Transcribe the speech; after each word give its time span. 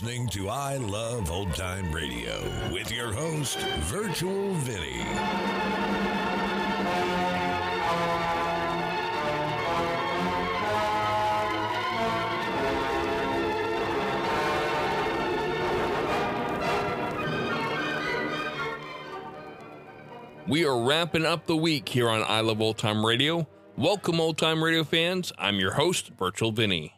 listening 0.00 0.28
to 0.28 0.48
I 0.48 0.76
Love 0.76 1.28
Old 1.28 1.52
Time 1.56 1.90
Radio 1.90 2.40
with 2.70 2.92
your 2.92 3.12
host, 3.12 3.58
Virtual 3.58 4.52
Vinny. 4.54 5.02
We 20.46 20.64
are 20.64 20.80
wrapping 20.80 21.26
up 21.26 21.46
the 21.46 21.56
week 21.56 21.88
here 21.88 22.08
on 22.08 22.22
I 22.22 22.40
Love 22.42 22.60
Old 22.60 22.78
Time 22.78 23.04
Radio. 23.04 23.48
Welcome, 23.76 24.20
old 24.20 24.38
time 24.38 24.62
radio 24.62 24.84
fans. 24.84 25.32
I'm 25.38 25.58
your 25.58 25.72
host, 25.72 26.10
Virtual 26.16 26.52
Vinny. 26.52 26.97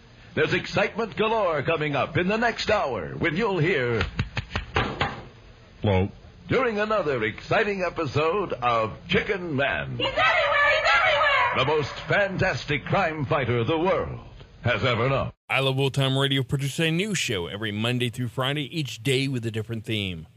There's 0.33 0.53
excitement 0.53 1.17
galore 1.17 1.61
coming 1.61 1.93
up 1.93 2.15
in 2.15 2.29
the 2.29 2.37
next 2.37 2.71
hour 2.71 3.09
when 3.17 3.35
you'll 3.35 3.57
hear... 3.57 4.01
Hello. 5.81 6.09
During 6.47 6.79
another 6.79 7.21
exciting 7.25 7.83
episode 7.83 8.53
of 8.53 8.93
Chicken 9.09 9.57
Man. 9.57 9.97
He's 9.97 10.07
everywhere! 10.07 10.21
He's 10.69 10.89
everywhere! 10.95 11.57
The 11.57 11.65
most 11.65 11.91
fantastic 12.07 12.85
crime 12.85 13.25
fighter 13.25 13.65
the 13.65 13.77
world 13.77 14.19
has 14.61 14.85
ever 14.85 15.09
known. 15.09 15.31
I 15.49 15.59
Love 15.59 15.77
Old 15.77 15.93
Time 15.93 16.17
Radio 16.17 16.43
produces 16.43 16.79
a 16.79 16.91
new 16.91 17.13
show 17.13 17.47
every 17.47 17.73
Monday 17.73 18.09
through 18.09 18.29
Friday, 18.29 18.73
each 18.77 19.03
day 19.03 19.27
with 19.27 19.45
a 19.45 19.51
different 19.51 19.83
theme. 19.83 20.27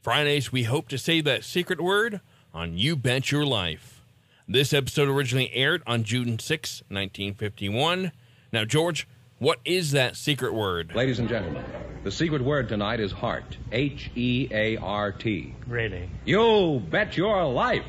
Fridays, 0.00 0.52
we 0.52 0.62
hope 0.62 0.88
to 0.90 0.98
say 0.98 1.20
that 1.22 1.42
secret 1.42 1.80
word 1.80 2.20
on 2.54 2.78
You 2.78 2.94
Bet 2.94 3.32
Your 3.32 3.44
Life. 3.44 4.00
This 4.46 4.72
episode 4.72 5.08
originally 5.08 5.52
aired 5.52 5.82
on 5.88 6.04
June 6.04 6.38
6, 6.38 6.82
1951. 6.88 8.12
Now, 8.52 8.64
George, 8.64 9.08
what 9.40 9.58
is 9.64 9.92
that 9.92 10.16
secret 10.16 10.52
word? 10.52 10.94
Ladies 10.94 11.18
and 11.18 11.26
gentlemen, 11.26 11.64
the 12.04 12.12
secret 12.12 12.42
word 12.42 12.68
tonight 12.68 13.00
is 13.00 13.10
heart. 13.10 13.56
H 13.72 14.10
E 14.14 14.48
A 14.52 14.76
R 14.76 15.12
T. 15.12 15.54
Really? 15.66 16.10
You 16.26 16.82
bet 16.90 17.16
your 17.16 17.46
life. 17.46 17.82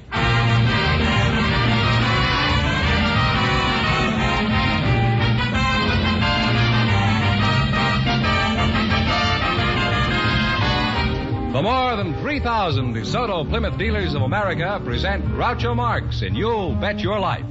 The 11.52 11.62
more 11.62 11.98
than 11.98 12.14
3,000 12.22 12.96
DeSoto 12.96 13.48
Plymouth 13.50 13.78
dealers 13.78 14.14
of 14.14 14.22
America 14.22 14.82
present 14.86 15.26
Groucho 15.26 15.76
Marx 15.76 16.22
in 16.22 16.34
You'll 16.34 16.76
Bet 16.76 17.02
Your 17.02 17.20
Life, 17.20 17.46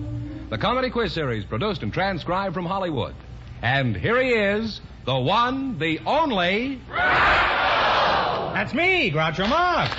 the 0.48 0.56
comedy 0.56 0.88
quiz 0.88 1.12
series 1.12 1.44
produced 1.44 1.82
and 1.82 1.92
transcribed 1.92 2.54
from 2.54 2.64
Hollywood. 2.64 3.14
And 3.62 3.94
here 3.94 4.20
he 4.20 4.30
is, 4.30 4.80
the 5.04 5.18
one, 5.18 5.78
the 5.78 6.00
only. 6.06 6.80
That's 6.88 8.72
me, 8.72 9.10
Groucho 9.10 9.48
Marx. 9.48 9.94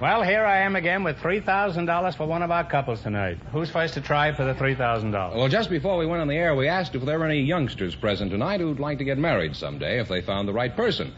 Well, 0.00 0.22
here 0.22 0.46
I 0.46 0.60
am 0.60 0.76
again 0.76 1.04
with 1.04 1.18
$3,000 1.18 2.16
for 2.16 2.26
one 2.26 2.42
of 2.42 2.50
our 2.50 2.64
couples 2.64 3.02
tonight. 3.02 3.36
Who's 3.52 3.68
first 3.68 3.92
to 3.94 4.00
try 4.00 4.32
for 4.32 4.44
the 4.44 4.54
$3,000? 4.54 5.12
Well, 5.34 5.48
just 5.48 5.68
before 5.68 5.98
we 5.98 6.06
went 6.06 6.22
on 6.22 6.28
the 6.28 6.36
air, 6.36 6.54
we 6.54 6.68
asked 6.68 6.94
if 6.94 7.04
there 7.04 7.18
were 7.18 7.26
any 7.26 7.42
youngsters 7.42 7.94
present 7.94 8.30
tonight 8.30 8.60
who'd 8.60 8.80
like 8.80 8.96
to 8.96 9.04
get 9.04 9.18
married 9.18 9.54
someday 9.56 10.00
if 10.00 10.08
they 10.08 10.22
found 10.22 10.48
the 10.48 10.54
right 10.54 10.74
person. 10.74 11.12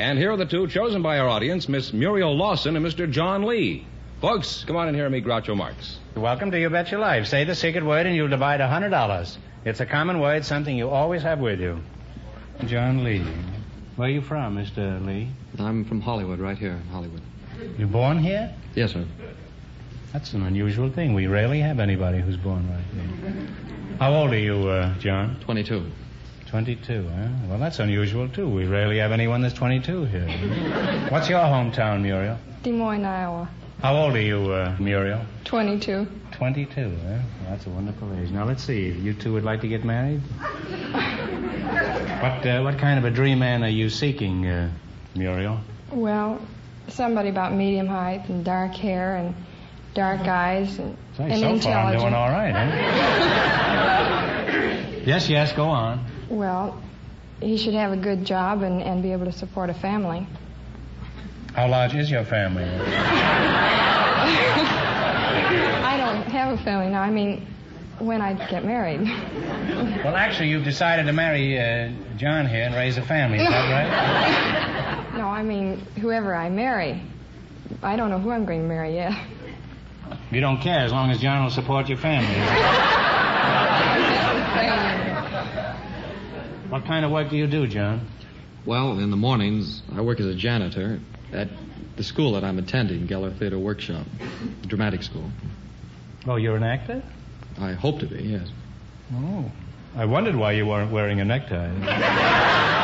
And 0.00 0.18
here 0.18 0.32
are 0.32 0.36
the 0.38 0.46
two 0.46 0.66
chosen 0.66 1.02
by 1.02 1.18
our 1.18 1.28
audience, 1.28 1.68
Miss 1.68 1.92
Muriel 1.92 2.34
Lawson 2.34 2.74
and 2.74 2.86
Mr. 2.86 3.08
John 3.08 3.42
Lee. 3.42 3.86
Folks, 4.22 4.64
come 4.64 4.74
on 4.74 4.88
in 4.88 4.94
here 4.94 5.04
and 5.04 5.12
meet 5.12 5.26
Groucho 5.26 5.54
Marx. 5.54 5.98
Welcome 6.16 6.50
to 6.52 6.58
You 6.58 6.70
Bet 6.70 6.90
Your 6.90 7.00
Life. 7.00 7.26
Say 7.26 7.44
the 7.44 7.54
secret 7.54 7.84
word 7.84 8.06
and 8.06 8.16
you'll 8.16 8.28
divide 8.28 8.60
$100. 8.60 9.36
It's 9.66 9.80
a 9.80 9.84
common 9.84 10.18
word, 10.18 10.46
something 10.46 10.74
you 10.74 10.88
always 10.88 11.20
have 11.22 11.38
with 11.38 11.60
you. 11.60 11.82
John 12.64 13.04
Lee. 13.04 13.22
Where 13.96 14.08
are 14.08 14.10
you 14.10 14.22
from, 14.22 14.56
Mr. 14.56 15.04
Lee? 15.04 15.28
I'm 15.58 15.84
from 15.84 16.00
Hollywood, 16.00 16.38
right 16.38 16.56
here 16.56 16.72
in 16.72 16.88
Hollywood. 16.88 17.20
You 17.76 17.86
born 17.86 18.20
here? 18.20 18.54
Yes, 18.74 18.92
sir. 18.92 19.04
That's 20.14 20.32
an 20.32 20.44
unusual 20.46 20.90
thing. 20.90 21.12
We 21.12 21.26
rarely 21.26 21.60
have 21.60 21.78
anybody 21.78 22.20
who's 22.20 22.38
born 22.38 22.66
right 22.70 22.84
here. 22.94 23.48
How 23.98 24.14
old 24.14 24.32
are 24.32 24.38
you, 24.38 24.66
uh, 24.66 24.98
John? 24.98 25.36
22. 25.44 25.84
22, 26.50 27.08
huh? 27.08 27.28
Well, 27.48 27.58
that's 27.60 27.78
unusual, 27.78 28.28
too. 28.28 28.48
We 28.48 28.64
rarely 28.66 28.98
have 28.98 29.12
anyone 29.12 29.40
that's 29.40 29.54
22 29.54 30.04
here. 30.06 30.26
What's 31.08 31.28
your 31.28 31.38
hometown, 31.38 32.02
Muriel? 32.02 32.38
Des 32.64 32.72
Moines, 32.72 33.04
Iowa. 33.04 33.48
How 33.80 33.96
old 33.96 34.16
are 34.16 34.20
you, 34.20 34.50
uh, 34.52 34.76
Muriel? 34.80 35.24
22. 35.44 36.08
22, 36.32 36.80
huh? 36.80 36.88
Well, 37.06 37.22
that's 37.50 37.66
a 37.66 37.70
wonderful 37.70 38.12
age. 38.18 38.30
Now, 38.30 38.46
let's 38.46 38.64
see. 38.64 38.88
You 38.90 39.14
two 39.14 39.32
would 39.34 39.44
like 39.44 39.60
to 39.60 39.68
get 39.68 39.84
married? 39.84 40.22
what, 42.20 42.44
uh, 42.44 42.62
what 42.62 42.78
kind 42.78 42.98
of 42.98 43.04
a 43.04 43.10
dream 43.10 43.38
man 43.38 43.62
are 43.62 43.68
you 43.68 43.88
seeking, 43.88 44.44
uh, 44.48 44.70
Muriel? 45.14 45.60
Well, 45.92 46.40
somebody 46.88 47.28
about 47.28 47.54
medium 47.54 47.86
height 47.86 48.28
and 48.28 48.44
dark 48.44 48.74
hair 48.74 49.14
and 49.16 49.36
dark 49.94 50.22
eyes 50.22 50.80
and, 50.80 50.96
Say, 51.16 51.30
and 51.30 51.40
so 51.40 51.48
intelligent. 51.50 51.62
far 51.62 51.86
I'm 51.86 51.98
doing 51.98 52.12
all 52.14 52.28
right, 52.28 52.52
huh? 52.52 52.66
yes, 55.06 55.28
yes, 55.28 55.52
go 55.52 55.66
on. 55.68 56.09
Well, 56.30 56.80
he 57.40 57.58
should 57.58 57.74
have 57.74 57.92
a 57.92 57.96
good 57.96 58.24
job 58.24 58.62
and, 58.62 58.80
and 58.82 59.02
be 59.02 59.12
able 59.12 59.26
to 59.26 59.32
support 59.32 59.68
a 59.68 59.74
family. 59.74 60.26
How 61.54 61.68
large 61.68 61.94
is 61.96 62.10
your 62.10 62.24
family? 62.24 62.64
I 62.64 62.86
don't 65.96 66.22
have 66.30 66.58
a 66.58 66.62
family 66.62 66.88
now. 66.90 67.02
I 67.02 67.10
mean, 67.10 67.46
when 67.98 68.22
I 68.22 68.34
get 68.48 68.64
married. 68.64 69.00
Well, 70.04 70.14
actually, 70.14 70.50
you've 70.50 70.64
decided 70.64 71.06
to 71.06 71.12
marry 71.12 71.58
uh, 71.58 71.90
John 72.16 72.46
here 72.46 72.62
and 72.62 72.74
raise 72.74 72.96
a 72.96 73.02
family. 73.02 73.38
Is 73.38 73.48
that 73.48 75.08
right? 75.12 75.18
no, 75.18 75.26
I 75.26 75.42
mean, 75.42 75.80
whoever 76.00 76.34
I 76.34 76.48
marry. 76.48 77.02
I 77.82 77.96
don't 77.96 78.10
know 78.10 78.18
who 78.18 78.30
I'm 78.30 78.44
going 78.44 78.62
to 78.62 78.68
marry 78.68 78.94
yet. 78.94 79.12
You 80.30 80.40
don't 80.40 80.60
care 80.60 80.80
as 80.80 80.92
long 80.92 81.10
as 81.10 81.20
John 81.20 81.42
will 81.42 81.50
support 81.50 81.88
your 81.88 81.98
family. 81.98 82.36
what 86.70 86.84
kind 86.86 87.04
of 87.04 87.10
work 87.10 87.30
do 87.30 87.36
you 87.36 87.46
do, 87.46 87.66
John? 87.66 88.08
Well, 88.64 88.98
in 88.98 89.10
the 89.10 89.16
mornings, 89.16 89.82
I 89.94 90.00
work 90.00 90.20
as 90.20 90.26
a 90.26 90.34
janitor 90.34 91.00
at 91.32 91.48
the 91.96 92.04
school 92.04 92.32
that 92.32 92.44
I'm 92.44 92.58
attending, 92.58 93.06
Geller 93.06 93.36
Theater 93.36 93.58
Workshop, 93.58 94.06
dramatic 94.66 95.02
school. 95.02 95.30
Oh, 96.26 96.36
you're 96.36 96.56
an 96.56 96.62
actor? 96.62 97.02
I 97.58 97.72
hope 97.72 98.00
to 98.00 98.06
be, 98.06 98.22
yes. 98.22 98.48
Oh. 99.12 99.50
I 99.96 100.04
wondered 100.04 100.36
why 100.36 100.52
you 100.52 100.66
weren't 100.66 100.92
wearing 100.92 101.20
a 101.20 101.24
necktie. 101.24 101.70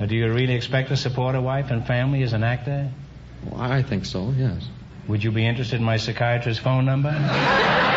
Now, 0.00 0.06
do 0.06 0.16
you 0.16 0.30
really 0.30 0.54
expect 0.54 0.88
to 0.88 0.96
support 0.96 1.34
a 1.34 1.40
wife 1.40 1.70
and 1.70 1.86
family 1.86 2.22
as 2.24 2.32
an 2.32 2.42
actor? 2.42 2.90
Well, 3.46 3.60
I 3.60 3.82
think 3.82 4.04
so, 4.04 4.34
yes. 4.36 4.66
Would 5.08 5.22
you 5.22 5.30
be 5.30 5.46
interested 5.46 5.76
in 5.76 5.84
my 5.84 5.98
psychiatrist's 5.98 6.62
phone 6.62 6.84
number? 6.84 7.10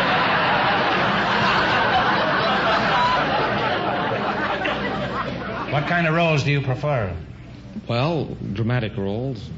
what 5.70 5.86
kind 5.86 6.06
of 6.06 6.14
roles 6.14 6.44
do 6.44 6.50
you 6.50 6.62
prefer? 6.62 7.14
Well, 7.88 8.36
dramatic 8.52 8.96
roles, 8.96 9.48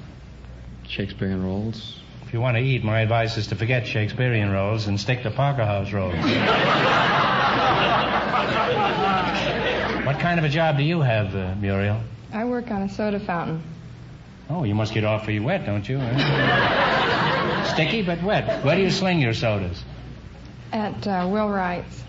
Shakespearean 0.89 1.45
roles. 1.45 1.99
If 2.27 2.33
you 2.33 2.41
want 2.41 2.57
to 2.57 2.63
eat, 2.63 2.85
my 2.85 3.01
advice 3.01 3.37
is 3.37 3.49
to 3.49 3.57
forget 3.57 3.87
Shakespearean 3.87 4.51
roles 4.51 4.87
and 4.87 5.01
stick 5.01 5.23
to 5.23 5.31
Parker 5.31 5.65
House 5.65 5.93
roles. 5.93 6.15
what 10.05 10.19
kind 10.21 10.39
of 10.39 10.45
a 10.45 10.49
job 10.49 10.77
do 10.77 10.85
you 10.85 11.01
have, 11.01 11.35
uh, 11.35 11.55
Muriel? 11.57 12.01
I 12.33 12.45
work 12.45 12.71
on 12.71 12.83
a 12.83 12.89
soda 12.89 13.21
fountain. 13.21 13.63
Oh, 14.49 14.65
you 14.65 14.75
must 14.75 14.95
get 14.95 15.05
awfully 15.05 15.41
wet, 15.41 15.67
don't 15.67 15.89
you? 15.89 15.99
Sticky 17.73 18.03
but 18.03 18.23
wet. 18.23 18.65
Where 18.65 18.77
do 18.77 18.83
you 18.83 18.91
sling 18.91 19.21
your 19.21 19.35
sodas? 19.35 19.83
At 20.73 21.07
uh, 21.07 21.29
Will 21.31 21.49
Wright's. 21.49 22.03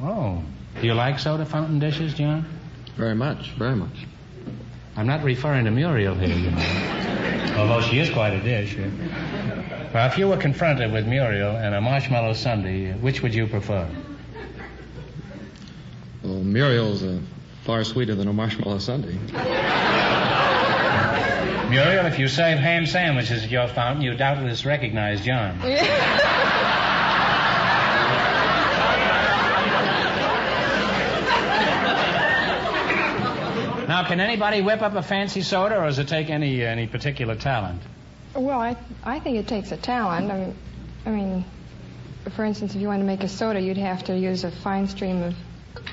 Oh. 0.00 0.42
Do 0.80 0.86
you 0.86 0.94
like 0.94 1.18
soda 1.18 1.44
fountain 1.44 1.78
dishes, 1.78 2.14
John? 2.14 2.46
Very 2.96 3.14
much, 3.14 3.50
very 3.52 3.76
much. 3.76 4.06
I'm 4.96 5.06
not 5.06 5.22
referring 5.22 5.64
to 5.64 5.70
Muriel 5.70 6.14
here, 6.14 6.36
you 6.36 6.50
know. 6.50 7.54
Although 7.56 7.80
she 7.80 7.98
is 7.98 8.10
quite 8.10 8.32
a 8.32 8.42
dish. 8.42 8.76
Well, 9.94 10.06
if 10.06 10.18
you 10.18 10.28
were 10.28 10.36
confronted 10.36 10.92
with 10.92 11.06
Muriel 11.06 11.56
and 11.56 11.74
a 11.74 11.80
marshmallow 11.80 12.34
sundae, 12.34 12.92
which 12.94 13.22
would 13.22 13.34
you 13.34 13.46
prefer? 13.46 13.88
Well, 16.22 16.42
Muriel's 16.42 17.02
uh, 17.02 17.18
far 17.64 17.82
sweeter 17.84 18.14
than 18.14 18.28
a 18.28 18.32
marshmallow 18.32 18.78
sundae. 18.78 19.16
Muriel, 21.70 22.06
if 22.06 22.18
you 22.18 22.28
serve 22.28 22.58
ham 22.58 22.84
sandwiches 22.86 23.44
at 23.44 23.50
your 23.50 23.68
fountain, 23.68 24.02
you 24.02 24.14
doubtless 24.16 24.66
recognize 24.66 25.24
John. 25.24 25.58
Now, 33.90 34.04
can 34.04 34.20
anybody 34.20 34.62
whip 34.62 34.82
up 34.82 34.94
a 34.94 35.02
fancy 35.02 35.42
soda, 35.42 35.76
or 35.76 35.86
does 35.86 35.98
it 35.98 36.06
take 36.06 36.30
any 36.30 36.64
any 36.64 36.86
particular 36.86 37.34
talent? 37.34 37.82
Well, 38.36 38.60
I 38.60 38.76
I 39.02 39.18
think 39.18 39.36
it 39.38 39.48
takes 39.48 39.72
a 39.72 39.76
talent. 39.76 40.30
I 40.30 40.36
mean, 40.38 40.56
I 41.06 41.10
mean, 41.10 41.44
for 42.36 42.44
instance, 42.44 42.76
if 42.76 42.80
you 42.80 42.86
want 42.86 43.00
to 43.00 43.04
make 43.04 43.24
a 43.24 43.28
soda, 43.28 43.60
you'd 43.60 43.78
have 43.78 44.04
to 44.04 44.16
use 44.16 44.44
a 44.44 44.52
fine 44.52 44.86
stream 44.86 45.24
of 45.24 45.34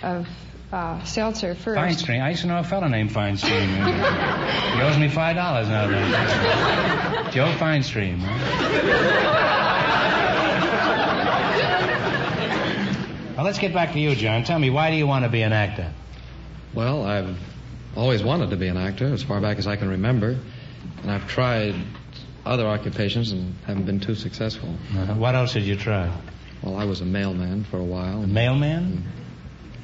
of 0.03 0.27
uh, 0.71 1.03
seltzer 1.05 1.55
first. 1.55 1.79
Fine 1.79 1.95
Stream. 1.95 2.21
I 2.21 2.29
used 2.29 2.41
to 2.41 2.47
know 2.47 2.59
a 2.59 2.63
fellow 2.63 2.87
named 2.87 3.11
Fine 3.11 3.37
Stream. 3.37 3.67
he 3.67 4.81
owes 4.83 4.99
me 4.99 5.09
five 5.09 5.35
dollars 5.35 5.67
now. 5.67 5.89
Joe 7.31 7.51
Fine 7.53 7.81
Stream. 7.81 8.21
Well, 13.35 13.43
let's 13.43 13.57
get 13.57 13.73
back 13.73 13.93
to 13.93 13.99
you, 13.99 14.13
John. 14.13 14.43
Tell 14.43 14.59
me, 14.59 14.69
why 14.69 14.91
do 14.91 14.97
you 14.97 15.07
want 15.07 15.25
to 15.25 15.29
be 15.29 15.41
an 15.41 15.51
actor? 15.51 15.91
Well, 16.75 17.03
I've 17.03 17.56
always 17.97 18.23
wanted 18.23 18.51
to 18.51 18.55
be 18.55 18.67
an 18.67 18.77
actor 18.77 19.07
as 19.07 19.23
far 19.23 19.41
back 19.41 19.57
as 19.57 19.67
I 19.67 19.75
can 19.75 19.89
remember. 19.89 20.37
And 21.01 21.11
I've 21.11 21.27
tried 21.27 21.75
other 22.45 22.67
occupations 22.67 23.31
and 23.31 23.55
haven't 23.65 23.85
been 23.85 23.99
too 23.99 24.15
successful. 24.15 24.73
Uh, 24.95 25.15
what 25.15 25.35
else 25.35 25.53
did 25.53 25.63
you 25.63 25.75
try? 25.75 26.09
Well, 26.61 26.77
I 26.77 26.85
was 26.85 27.01
a 27.01 27.05
mailman 27.05 27.65
for 27.65 27.77
a 27.77 27.83
while. 27.83 28.23
A 28.23 28.27
mailman? 28.27 29.03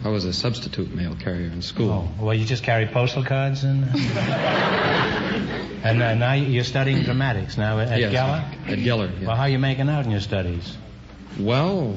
I 0.04 0.10
was 0.10 0.26
a 0.26 0.34
substitute 0.34 0.94
mail 0.94 1.16
carrier 1.16 1.48
in 1.48 1.62
school. 1.62 1.92
Oh, 1.92 2.26
well, 2.26 2.34
you 2.34 2.46
just 2.46 2.64
carry 2.64 2.88
postal 2.88 3.24
cards 3.24 3.64
and. 3.64 3.84
and 5.84 6.02
uh, 6.02 6.16
now 6.16 6.34
you're 6.34 6.64
studying 6.64 7.04
dramatics 7.04 7.58
now 7.58 7.80
at 7.80 8.00
yes, 8.00 8.14
Geller? 8.14 8.44
At 8.70 8.80
Geller. 8.80 9.26
Well, 9.26 9.36
how 9.36 9.44
are 9.44 9.50
you 9.50 9.60
making 9.60 9.90
out 9.90 10.06
in 10.06 10.12
your 10.12 10.20
studies? 10.20 10.78
Well, 11.40 11.96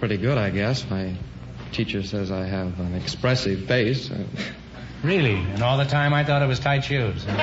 pretty 0.00 0.18
good, 0.18 0.38
I 0.38 0.50
guess. 0.50 0.88
My 0.90 1.16
teacher 1.72 2.02
says 2.02 2.30
I 2.30 2.44
have 2.44 2.78
an 2.78 2.94
expressive 2.94 3.66
face. 3.66 4.10
Really? 5.02 5.36
And 5.36 5.62
all 5.62 5.78
the 5.78 5.86
time 5.86 6.12
I 6.12 6.24
thought 6.24 6.42
it 6.42 6.46
was 6.46 6.60
tight 6.60 6.84
shoes. 6.84 7.24
well, 7.24 7.38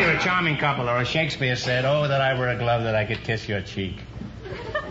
you're 0.00 0.12
a 0.12 0.20
charming 0.20 0.56
couple, 0.56 0.88
or 0.88 0.98
as 0.98 1.08
Shakespeare 1.08 1.56
said, 1.56 1.84
oh, 1.84 2.06
that 2.06 2.20
I 2.20 2.38
were 2.38 2.48
a 2.48 2.56
glove 2.56 2.84
that 2.84 2.94
I 2.94 3.04
could 3.04 3.24
kiss 3.24 3.48
your 3.48 3.60
cheek. 3.60 3.96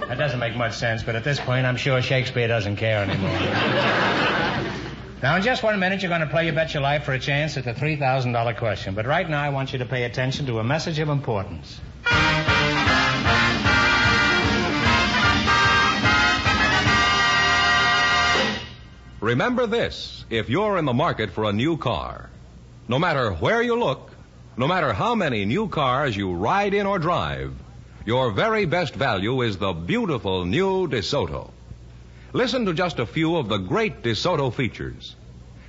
That 0.08 0.18
doesn't 0.18 0.40
make 0.40 0.58
much 0.58 0.74
sense, 0.74 1.04
but 1.04 1.16
at 1.16 1.24
this 1.24 1.40
point, 1.40 1.66
I'm 1.66 1.78
sure 1.78 2.02
Shakespeare 2.02 2.50
doesn't 2.50 2.76
care 2.76 3.04
anymore. 3.04 3.32
now, 5.24 5.38
in 5.38 5.42
just 5.42 5.64
one 5.64 5.80
minute, 5.80 6.02
you're 6.02 6.10
going 6.10 6.20
to 6.20 6.28
play 6.28 6.48
You 6.48 6.52
Bet 6.52 6.74
Your 6.74 6.84
Life 6.84 7.06
for 7.06 7.14
a 7.14 7.20
chance 7.20 7.56
at 7.56 7.64
the 7.64 7.74
$3,000 7.74 8.58
question. 8.58 8.94
But 8.94 9.06
right 9.06 9.30
now, 9.30 9.42
I 9.42 9.50
want 9.50 9.72
you 9.72 9.80
to 9.80 9.86
pay 9.86 10.04
attention 10.04 10.48
to 10.48 10.60
a 10.60 10.66
message 10.66 11.00
of 11.00 11.08
importance. 11.08 11.80
Remember 19.22 19.68
this 19.68 20.26
if 20.32 20.50
you're 20.50 20.80
in 20.80 20.86
the 20.86 20.94
market 20.94 21.30
for 21.30 21.44
a 21.44 21.54
new 21.54 21.78
car. 21.78 22.32
No 22.88 22.98
matter 22.98 23.32
where 23.34 23.62
you 23.62 23.76
look, 23.76 24.10
no 24.58 24.68
matter 24.68 24.94
how 24.94 25.14
many 25.14 25.46
new 25.46 25.68
cars 25.68 26.18
you 26.18 26.34
ride 26.34 26.74
in 26.74 26.88
or 26.88 26.98
drive, 26.98 27.54
your 28.04 28.32
very 28.32 28.66
best 28.66 28.96
value 28.96 29.44
is 29.44 29.58
the 29.58 29.74
beautiful 29.74 30.46
new 30.46 30.88
DeSoto. 30.88 31.52
Listen 32.34 32.66
to 32.66 32.74
just 32.74 32.98
a 32.98 33.06
few 33.06 33.36
of 33.36 33.48
the 33.48 33.60
great 33.60 34.02
DeSoto 34.02 34.52
features. 34.52 35.16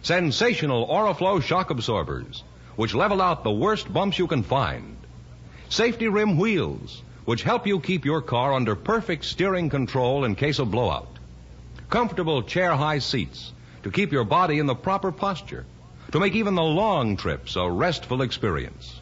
Sensational 0.00 0.88
Oriflow 0.88 1.43
shock 1.43 1.69
absorbers, 1.69 2.43
which 2.76 2.94
level 2.94 3.20
out 3.20 3.44
the 3.44 3.50
worst 3.50 3.93
bumps 3.93 4.19
you 4.19 4.28
can 4.28 4.44
find. 4.44 4.96
Safety 5.69 6.08
rim 6.08 6.38
wheels, 6.38 7.02
which 7.26 7.43
help 7.43 7.66
you 7.66 7.81
keep 7.81 8.06
your 8.06 8.22
car 8.22 8.54
under 8.54 8.75
perfect 8.75 9.26
steering 9.26 9.69
control 9.69 10.25
in 10.25 10.37
case 10.37 10.58
of 10.58 10.70
blowout 10.70 11.12
comfortable 11.93 12.43
chair 12.43 12.75
high 12.75 13.00
seats 13.00 13.53
to 13.83 13.91
keep 13.91 14.12
your 14.12 14.25
body 14.25 14.59
in 14.59 14.65
the 14.65 14.75
proper 14.75 15.12
posture, 15.12 15.67
to 16.11 16.19
make 16.19 16.35
even 16.35 16.55
the 16.55 16.62
long 16.62 17.19
trips 17.19 17.55
a 17.55 17.71
restful 17.71 18.23
experience. 18.23 18.99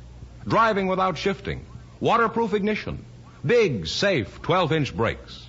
Driving 0.47 0.89
without 0.89 1.17
shifting, 1.17 1.65
waterproof 2.01 2.53
ignition, 2.53 3.05
big, 3.47 3.87
safe 3.87 4.43
12 4.43 4.73
inch 4.73 4.97
brakes. 4.97 5.47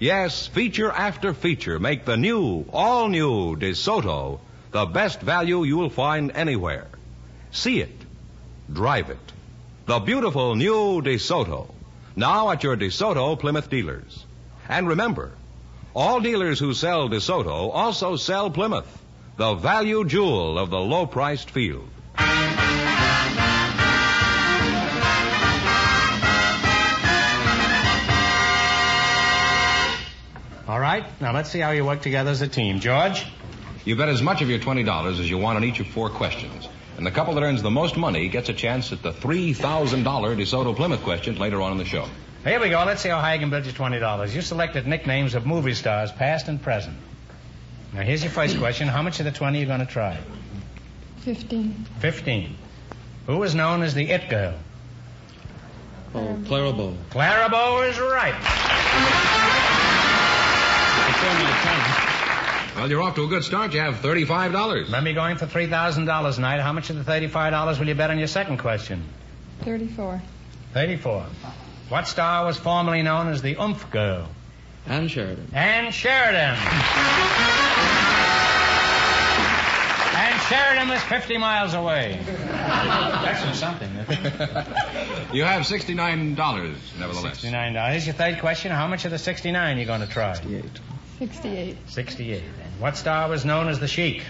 Yes, 0.00 0.46
feature 0.46 0.90
after 0.90 1.34
feature 1.34 1.78
make 1.78 2.06
the 2.06 2.16
new, 2.16 2.64
all 2.72 3.08
new 3.08 3.54
DeSoto 3.54 4.40
the 4.70 4.86
best 4.86 5.20
value 5.20 5.64
you'll 5.64 5.90
find 5.90 6.32
anywhere. 6.34 6.86
See 7.50 7.80
it. 7.80 7.96
Drive 8.72 9.10
it. 9.10 9.32
The 9.84 9.98
beautiful 9.98 10.54
new 10.54 11.02
DeSoto. 11.02 11.70
Now 12.16 12.50
at 12.50 12.62
your 12.62 12.76
DeSoto 12.76 13.38
Plymouth 13.38 13.68
dealers. 13.68 14.24
And 14.68 14.88
remember, 14.88 15.32
all 15.98 16.20
dealers 16.20 16.60
who 16.60 16.74
sell 16.74 17.08
DeSoto 17.08 17.74
also 17.74 18.14
sell 18.14 18.52
Plymouth, 18.52 18.86
the 19.36 19.54
value 19.54 20.04
jewel 20.04 20.56
of 20.56 20.70
the 20.70 20.78
low 20.78 21.06
priced 21.06 21.50
field. 21.50 21.88
All 30.68 30.78
right, 30.78 31.04
now 31.20 31.32
let's 31.32 31.50
see 31.50 31.58
how 31.58 31.72
you 31.72 31.84
work 31.84 32.00
together 32.00 32.30
as 32.30 32.42
a 32.42 32.48
team. 32.48 32.78
George? 32.78 33.26
You 33.84 33.96
bet 33.96 34.08
as 34.08 34.22
much 34.22 34.40
of 34.40 34.48
your 34.48 34.60
$20 34.60 35.18
as 35.18 35.28
you 35.28 35.38
want 35.38 35.56
on 35.56 35.64
each 35.64 35.80
of 35.80 35.88
four 35.88 36.10
questions. 36.10 36.68
And 36.96 37.04
the 37.04 37.10
couple 37.10 37.34
that 37.34 37.42
earns 37.42 37.62
the 37.62 37.70
most 37.70 37.96
money 37.96 38.28
gets 38.28 38.48
a 38.48 38.54
chance 38.54 38.92
at 38.92 39.02
the 39.02 39.10
$3,000 39.10 40.04
DeSoto 40.04 40.76
Plymouth 40.76 41.02
question 41.02 41.38
later 41.40 41.60
on 41.60 41.72
in 41.72 41.78
the 41.78 41.84
show. 41.84 42.06
Here 42.48 42.60
we 42.60 42.70
go. 42.70 42.82
Let's 42.86 43.02
see 43.02 43.10
how 43.10 43.20
high 43.20 43.34
I 43.34 43.38
can 43.38 43.50
build 43.50 43.66
you 43.66 43.72
$20. 43.72 44.34
You 44.34 44.40
selected 44.40 44.86
nicknames 44.86 45.34
of 45.34 45.44
movie 45.44 45.74
stars, 45.74 46.10
past 46.10 46.48
and 46.48 46.62
present. 46.62 46.96
Now, 47.92 48.00
here's 48.00 48.22
your 48.22 48.32
first 48.32 48.58
question. 48.58 48.88
How 48.88 49.02
much 49.02 49.20
of 49.20 49.26
the 49.26 49.32
20 49.32 49.58
are 49.58 49.60
you 49.60 49.66
going 49.66 49.80
to 49.80 49.86
try? 49.86 50.18
15. 51.18 51.86
15. 51.98 52.56
Who 53.26 53.36
was 53.36 53.54
known 53.54 53.82
as 53.82 53.92
the 53.92 54.10
It 54.10 54.30
Girl? 54.30 54.54
Oh, 56.14 56.38
Clara 56.46 56.72
Bow. 56.72 56.94
Clara 57.10 57.50
Bow 57.50 57.82
is 57.82 58.00
right. 58.00 58.34
Well, 62.76 62.88
you're 62.88 63.02
off 63.02 63.14
to 63.16 63.24
a 63.24 63.28
good 63.28 63.44
start. 63.44 63.74
You 63.74 63.80
have 63.80 63.96
$35. 63.96 64.84
Remember, 64.84 65.10
you're 65.10 65.14
going 65.14 65.36
for 65.36 65.44
$3,000 65.46 66.34
tonight. 66.34 66.60
How 66.60 66.72
much 66.72 66.88
of 66.88 67.04
the 67.04 67.10
$35 67.10 67.78
will 67.78 67.88
you 67.88 67.94
bet 67.94 68.08
on 68.08 68.18
your 68.18 68.26
second 68.26 68.56
question? 68.56 69.02
34. 69.64 70.22
34. 70.72 71.26
What 71.88 72.06
star 72.06 72.44
was 72.44 72.58
formerly 72.58 73.02
known 73.02 73.28
as 73.28 73.40
the 73.40 73.56
Oomph 73.56 73.90
Girl? 73.90 74.28
Ann 74.86 75.08
Sheridan. 75.08 75.48
Ann 75.54 75.90
Sheridan. 75.90 76.54
Ann 80.14 80.40
Sheridan 80.48 80.88
was 80.88 81.02
50 81.02 81.38
miles 81.38 81.72
away. 81.72 82.20
That's 82.26 83.58
something. 83.58 83.88
you 85.32 85.44
have 85.44 85.62
$69, 85.62 86.36
nevertheless. 86.98 87.42
$69. 87.42 87.90
Here's 87.90 88.06
your 88.06 88.14
third 88.14 88.38
question. 88.40 88.70
How 88.70 88.86
much 88.86 89.06
of 89.06 89.10
the 89.10 89.18
69 89.18 89.76
are 89.76 89.80
you 89.80 89.86
going 89.86 90.00
to 90.02 90.06
try? 90.06 90.34
68. 90.34 90.64
68. 91.18 91.76
68. 91.86 92.42
And 92.42 92.80
what 92.80 92.98
star 92.98 93.30
was 93.30 93.46
known 93.46 93.68
as 93.68 93.80
the 93.80 93.88
Sheik? 93.88 94.22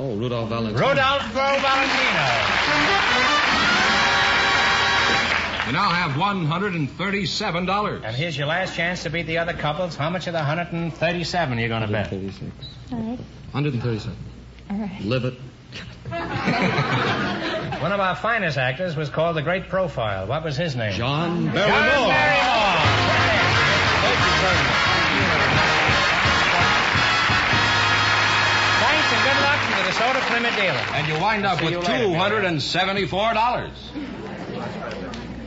Oh, 0.00 0.16
Rudolph 0.16 0.48
Valentino. 0.48 0.88
Rudolph 0.88 1.22
Valentino. 1.32 1.64
You 5.66 5.72
now 5.72 5.88
have 5.88 6.10
$137. 6.12 8.04
And 8.04 8.14
here's 8.16 8.36
your 8.36 8.46
last 8.46 8.76
chance 8.76 9.04
to 9.04 9.10
beat 9.10 9.26
the 9.26 9.38
other 9.38 9.54
couples. 9.54 9.96
How 9.96 10.10
much 10.10 10.26
of 10.26 10.34
the 10.34 10.40
137 10.40 11.58
are 11.58 11.60
you 11.60 11.68
going 11.68 11.80
to 11.80 11.88
bet? 11.88 12.12
136. 12.12 12.68
All 12.92 12.98
right. 12.98 13.18
137. 13.52 14.16
All 14.70 14.76
right. 14.76 15.00
Live 15.00 15.24
it. 15.24 15.34
One 17.80 17.92
of 17.92 18.00
our 18.00 18.14
finest 18.14 18.58
actors 18.58 18.94
was 18.94 19.08
called 19.08 19.36
the 19.36 19.42
Great 19.42 19.68
Profile. 19.70 20.26
What 20.26 20.44
was 20.44 20.56
his 20.56 20.76
name? 20.76 20.92
John 20.92 21.46
Barrymore. 21.46 21.66
John 21.66 21.88
Barrymore. 21.88 22.08
Barrymore. 22.12 22.84
Thank 24.04 24.20
you 24.20 25.24
very 25.32 25.48
much. 25.48 25.64
Thanks 28.84 29.08
and 29.16 29.22
good 29.24 29.40
luck 29.42 29.58
from 29.64 29.74
the 29.80 29.84
DeSoto 29.88 30.20
Plymouth 30.28 30.56
dealer. 30.56 30.84
And 30.92 31.08
you 31.08 31.16
wind 31.20 31.46
up 31.46 31.58
See 31.58 31.64
with 31.64 31.72
you 31.74 31.80
later, 31.80 32.04
$274. 32.52 34.23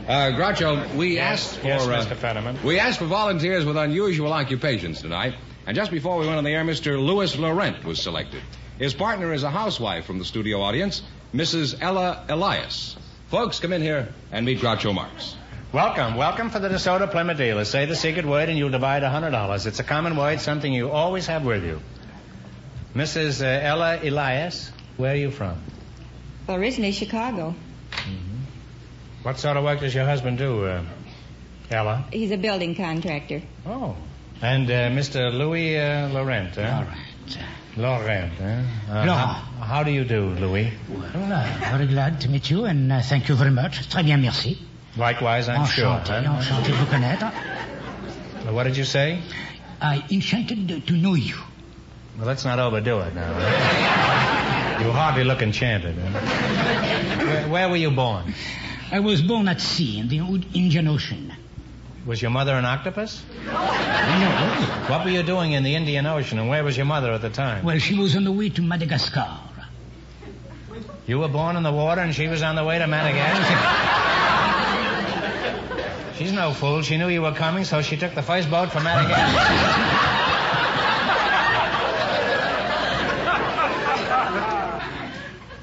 Uh, 0.07 0.31
Groucho, 0.31 0.95
we 0.95 1.15
Yes, 1.15 1.51
asked 1.51 1.59
for 1.59 1.67
yes, 1.67 1.85
uh, 1.85 2.05
Mr. 2.05 2.15
Fenneman. 2.15 2.63
we 2.63 2.79
asked 2.79 2.99
for 2.99 3.05
volunteers 3.07 3.65
with 3.65 3.75
unusual 3.75 4.31
occupations 4.31 5.01
tonight, 5.01 5.35
and 5.65 5.75
just 5.75 5.91
before 5.91 6.17
we 6.17 6.25
went 6.25 6.37
on 6.37 6.45
the 6.45 6.51
air, 6.51 6.63
Mr. 6.63 6.97
Louis 6.97 7.37
Laurent 7.37 7.83
was 7.83 8.01
selected. 8.01 8.41
His 8.79 8.93
partner 8.93 9.33
is 9.33 9.43
a 9.43 9.49
housewife 9.49 10.05
from 10.05 10.17
the 10.17 10.23
studio 10.23 10.61
audience, 10.61 11.01
Mrs. 11.33 11.77
Ella 11.81 12.23
Elias. 12.29 12.95
Folks, 13.27 13.59
come 13.59 13.73
in 13.73 13.81
here 13.81 14.13
and 14.31 14.45
meet 14.45 14.59
Groucho 14.59 14.93
Marx. 14.95 15.35
Welcome, 15.73 16.15
welcome 16.15 16.49
for 16.51 16.59
the 16.59 16.69
DeSoto 16.69 17.11
Plymouth 17.11 17.37
dealer. 17.37 17.65
Say 17.65 17.85
the 17.85 17.95
secret 17.95 18.25
word 18.25 18.47
and 18.47 18.57
you'll 18.57 18.69
divide 18.69 19.03
a 19.03 19.09
hundred 19.09 19.31
dollars. 19.31 19.65
It's 19.65 19.79
a 19.81 19.83
common 19.83 20.15
word, 20.15 20.39
something 20.39 20.71
you 20.71 20.89
always 20.89 21.27
have 21.27 21.43
with 21.43 21.65
you. 21.65 21.81
Mrs. 22.95 23.41
Uh, 23.41 23.45
Ella 23.45 23.99
Elias, 24.01 24.71
where 24.95 25.11
are 25.11 25.17
you 25.17 25.31
from? 25.31 25.61
Well, 26.47 26.55
originally 26.55 26.93
Chicago. 26.93 27.53
What 29.27 29.39
sort 29.39 29.57
of 29.57 29.65
work 29.65 29.81
does 29.81 29.93
your 29.93 30.05
husband 30.05 30.37
do, 30.37 30.65
uh, 30.65 30.83
Ella? 31.69 32.05
He's 32.13 32.31
a 32.31 32.37
building 32.37 32.75
contractor. 32.75 33.41
Oh. 33.65 33.97
And 34.41 34.71
uh, 34.71 34.89
Mr. 34.91 35.33
Louis 35.33 35.77
uh, 35.77 36.07
Laurent, 36.07 36.55
huh? 36.55 36.85
Laurent, 37.75 38.31
huh? 38.31 38.45
Uh, 38.45 39.05
Laurent. 39.05 39.09
How, 39.09 39.65
how 39.65 39.83
do 39.83 39.91
you 39.91 40.05
do, 40.05 40.29
Louis? 40.29 40.71
Well, 40.89 41.33
uh, 41.33 41.57
very 41.59 41.87
glad 41.87 42.21
to 42.21 42.29
meet 42.29 42.49
you 42.49 42.63
and 42.63 42.89
uh, 42.89 43.01
thank 43.01 43.27
you 43.27 43.35
very 43.35 43.51
much. 43.51 43.89
Très 43.89 44.05
bien, 44.05 44.21
merci. 44.21 44.65
Likewise, 44.95 45.49
I'm 45.49 45.65
sure. 45.65 45.87
enchanté, 45.87 46.23
huh? 46.23 46.39
enchanté 46.39 46.71
de 46.71 46.77
vous 46.77 46.85
connaître. 46.85 47.29
What 48.53 48.63
did 48.63 48.77
you 48.77 48.85
say? 48.85 49.19
I 49.81 50.05
enchanted 50.09 50.87
to 50.87 50.93
know 50.93 51.15
you. 51.15 51.35
Well, 52.17 52.27
let's 52.27 52.45
not 52.45 52.59
overdo 52.59 53.01
it 53.01 53.13
now. 53.13 53.37
you 54.79 54.89
hardly 54.89 55.25
look 55.25 55.41
enchanted. 55.41 55.97
Huh? 55.97 57.25
Where, 57.25 57.49
where 57.49 57.69
were 57.69 57.75
you 57.75 57.91
born? 57.91 58.33
I 58.89 58.99
was 58.99 59.21
born 59.21 59.47
at 59.47 59.59
sea 59.59 59.99
in 59.99 60.07
the 60.07 60.21
old 60.21 60.45
Indian 60.55 60.87
Ocean. 60.87 61.33
Was 62.05 62.21
your 62.21 62.31
mother 62.31 62.53
an 62.53 62.63
octopus? 62.63 63.21
No. 63.45 63.51
What 64.87 65.03
were 65.03 65.11
you 65.11 65.23
doing 65.23 65.51
in 65.51 65.63
the 65.63 65.75
Indian 65.75 66.05
Ocean, 66.05 66.39
and 66.39 66.47
where 66.47 66.63
was 66.63 66.77
your 66.77 66.85
mother 66.85 67.11
at 67.11 67.21
the 67.21 67.29
time? 67.29 67.65
Well, 67.65 67.79
she 67.79 67.95
was 67.95 68.15
on 68.15 68.23
the 68.23 68.31
way 68.31 68.47
to 68.49 68.61
Madagascar. 68.61 69.39
You 71.05 71.19
were 71.19 71.27
born 71.27 71.57
in 71.57 71.63
the 71.63 71.71
water, 71.71 71.99
and 72.01 72.15
she 72.15 72.27
was 72.27 72.41
on 72.41 72.55
the 72.55 72.63
way 72.63 72.79
to 72.79 72.87
Madagascar. 72.87 73.97
She's 76.17 76.31
no 76.31 76.53
fool. 76.53 76.81
She 76.81 76.97
knew 76.97 77.09
you 77.09 77.21
were 77.21 77.33
coming, 77.33 77.65
so 77.65 77.81
she 77.81 77.97
took 77.97 78.15
the 78.15 78.23
first 78.23 78.49
boat 78.49 78.71
for 78.71 78.79
Madagascar. 78.79 80.13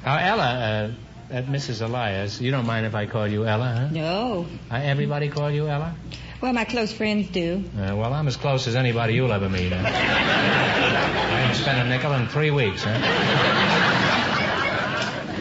Now, 0.05 0.19
Ella, 0.19 0.45
uh, 0.45 0.91
uh, 1.31 1.35
uh, 1.35 1.43
Mrs. 1.43 1.83
Elias, 1.83 2.41
you 2.41 2.51
don't 2.51 2.67
mind 2.67 2.87
if 2.87 2.95
I 2.95 3.07
call 3.07 3.27
you 3.27 3.47
Ella, 3.47 3.73
huh? 3.73 3.89
No. 3.91 4.47
Uh, 4.71 4.77
everybody 4.77 5.29
call 5.29 5.51
you 5.51 5.69
Ella? 5.69 5.95
Well, 6.41 6.53
my 6.53 6.65
close 6.65 6.93
friends 6.93 7.29
do. 7.29 7.65
Uh, 7.77 7.97
well, 7.97 8.13
I'm 8.13 8.29
as 8.29 8.37
close 8.37 8.67
as 8.67 8.77
anybody 8.77 9.15
you'll 9.15 9.33
ever 9.33 9.49
meet. 9.49 9.73
Huh? 9.73 9.79
I 9.79 11.41
haven't 11.41 11.57
spent 11.57 11.87
a 11.87 11.89
nickel 11.89 12.13
in 12.13 12.29
three 12.29 12.51
weeks, 12.51 12.85
huh? 12.85 12.99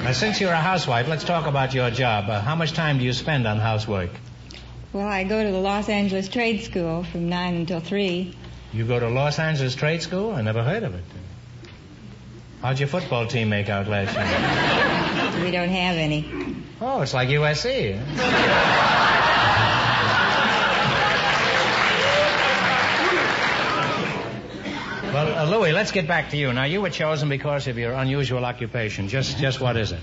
Now, 0.04 0.12
since 0.12 0.42
you're 0.42 0.52
a 0.52 0.58
housewife, 0.58 1.08
let's 1.08 1.24
talk 1.24 1.48
about 1.48 1.74
your 1.74 1.90
job. 1.90 2.30
Uh, 2.30 2.42
how 2.42 2.56
much 2.56 2.74
time 2.74 2.98
do 2.98 3.06
you 3.06 3.14
spend 3.14 3.48
on 3.48 3.58
housework? 3.58 4.10
Well, 4.92 5.08
I 5.08 5.24
go 5.24 5.44
to 5.44 5.52
the 5.52 5.60
Los 5.60 5.90
Angeles 5.90 6.28
Trade 6.28 6.62
School 6.62 7.04
from 7.04 7.30
9 7.30 7.56
until 7.56 7.80
3. 7.80 8.36
You 8.74 8.86
go 8.86 9.00
to 9.00 9.10
Los 9.10 9.40
Angeles 9.40 9.76
Trade 9.76 10.02
School? 10.02 10.32
I 10.32 10.42
never 10.42 10.62
heard 10.64 10.84
of 10.84 10.94
it. 10.94 11.04
How'd 12.62 12.80
your 12.80 12.88
football 12.88 13.28
team 13.28 13.50
make 13.50 13.70
out 13.70 13.88
last 13.88 14.16
year? 14.16 15.00
We 15.44 15.52
don't 15.52 15.70
have 15.70 15.98
any. 15.98 16.26
Oh, 16.82 17.02
it's 17.02 17.14
like 17.14 17.30
USC. 17.30 17.98
huh? 17.98 19.20
Well, 25.14 25.38
uh, 25.38 25.46
Louis, 25.58 25.72
let's 25.72 25.92
get 25.92 26.08
back 26.08 26.32
to 26.32 26.38
you. 26.38 26.52
Now, 26.54 26.64
you 26.64 26.82
were 26.82 26.90
chosen 26.90 27.30
because 27.30 27.68
of 27.68 27.78
your 27.78 27.94
unusual 27.94 28.44
occupation. 28.46 29.08
Just, 29.10 29.38
just 29.38 29.62
what 29.62 29.78
is 29.78 29.92
it? 29.92 30.00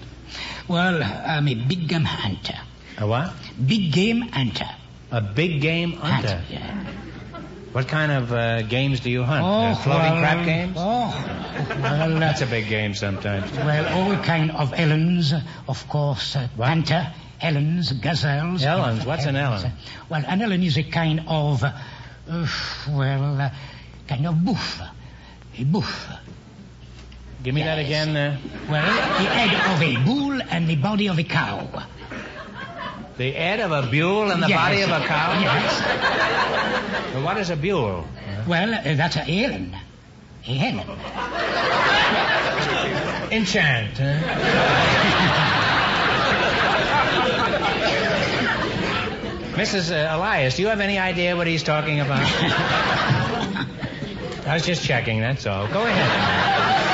Well, 0.69 1.03
I'm 1.03 1.49
a 1.49 1.55
big 1.55 1.89
game 1.89 2.05
hunter. 2.05 2.59
A 2.97 3.07
what? 3.07 3.33
Big 3.67 3.93
game 3.93 4.21
hunter. 4.21 4.69
A 5.11 5.21
big 5.21 5.61
game 5.61 5.93
hunter. 5.95 6.37
Hunter, 6.37 6.45
yeah. 6.49 6.93
What 7.73 7.87
kind 7.87 8.11
of 8.11 8.33
uh, 8.33 8.63
games 8.63 8.99
do 9.01 9.11
you 9.11 9.23
hunt? 9.23 9.45
Oh, 9.45 9.49
Uh, 9.49 9.75
floating 9.77 10.13
well, 10.13 10.19
crap 10.21 10.45
games? 10.45 10.77
Oh, 10.77 11.15
well, 11.83 12.17
uh, 12.17 12.19
That's 12.19 12.41
a 12.43 12.47
big 12.47 12.69
game 12.69 12.95
sometimes. 12.95 13.51
well, 13.53 13.87
all 13.97 14.17
kind 14.25 14.51
of 14.51 14.73
Ellens, 14.73 15.33
of 15.69 15.89
course. 15.89 16.35
Uh, 16.35 16.49
hunter, 16.59 17.13
Ellens, 17.41 17.93
gazelles. 18.01 18.63
Ellens? 18.65 19.05
What's 19.07 19.25
an. 19.27 19.37
Ellen? 19.37 19.71
Well, 20.09 20.25
an 20.27 20.43
Ellen 20.43 20.63
is 20.65 20.79
a 20.79 20.83
kind 20.83 21.21
of, 21.29 21.63
uh, 21.63 21.73
well, 22.89 23.41
uh, 23.41 23.51
kind 24.09 24.27
of 24.27 24.45
buff. 24.45 24.81
A 25.59 25.65
buff. 25.65 26.09
Give 27.45 27.55
me 27.55 27.63
that 27.63 27.79
again. 27.79 28.17
Uh, 28.17 28.37
Well, 28.69 28.85
the 28.85 29.25
head 29.31 29.75
of 29.75 29.81
a 29.83 30.05
bull 30.05 30.41
and 30.43 30.69
the 30.69 30.77
body 30.77 31.09
of 31.09 31.19
a 31.19 31.25
cow. 31.25 31.69
The 33.21 33.33
head 33.33 33.61
of 33.61 33.71
a 33.71 33.83
mule 33.91 34.31
and 34.31 34.43
the 34.43 34.49
Yes. 34.49 34.59
body 34.59 34.81
of 34.81 34.89
a 34.91 35.07
cow? 35.07 35.39
Yes. 35.39 37.13
Well, 37.13 37.23
what 37.23 37.37
is 37.37 37.51
a 37.51 37.57
mule? 37.57 38.07
Well, 38.47 38.73
uh, 38.73 38.95
that's 38.95 39.17
a 39.17 39.29
Ellen. 39.29 39.77
A 40.47 40.55
Helen. 40.55 40.89
Enchant. 43.31 43.99
Huh? 43.99 45.21
Mrs. 49.57 49.91
uh, 49.93 50.17
Elias, 50.17 50.57
do 50.57 50.63
you 50.63 50.69
have 50.69 50.81
any 50.81 50.99
idea 50.99 51.37
what 51.37 51.47
he's 51.47 51.63
talking 51.63 52.01
about? 52.01 52.21
I 54.47 54.55
was 54.55 54.65
just 54.65 54.83
checking, 54.85 55.21
that's 55.21 55.47
all. 55.47 55.67
Go 55.69 55.83
ahead. 55.85 56.90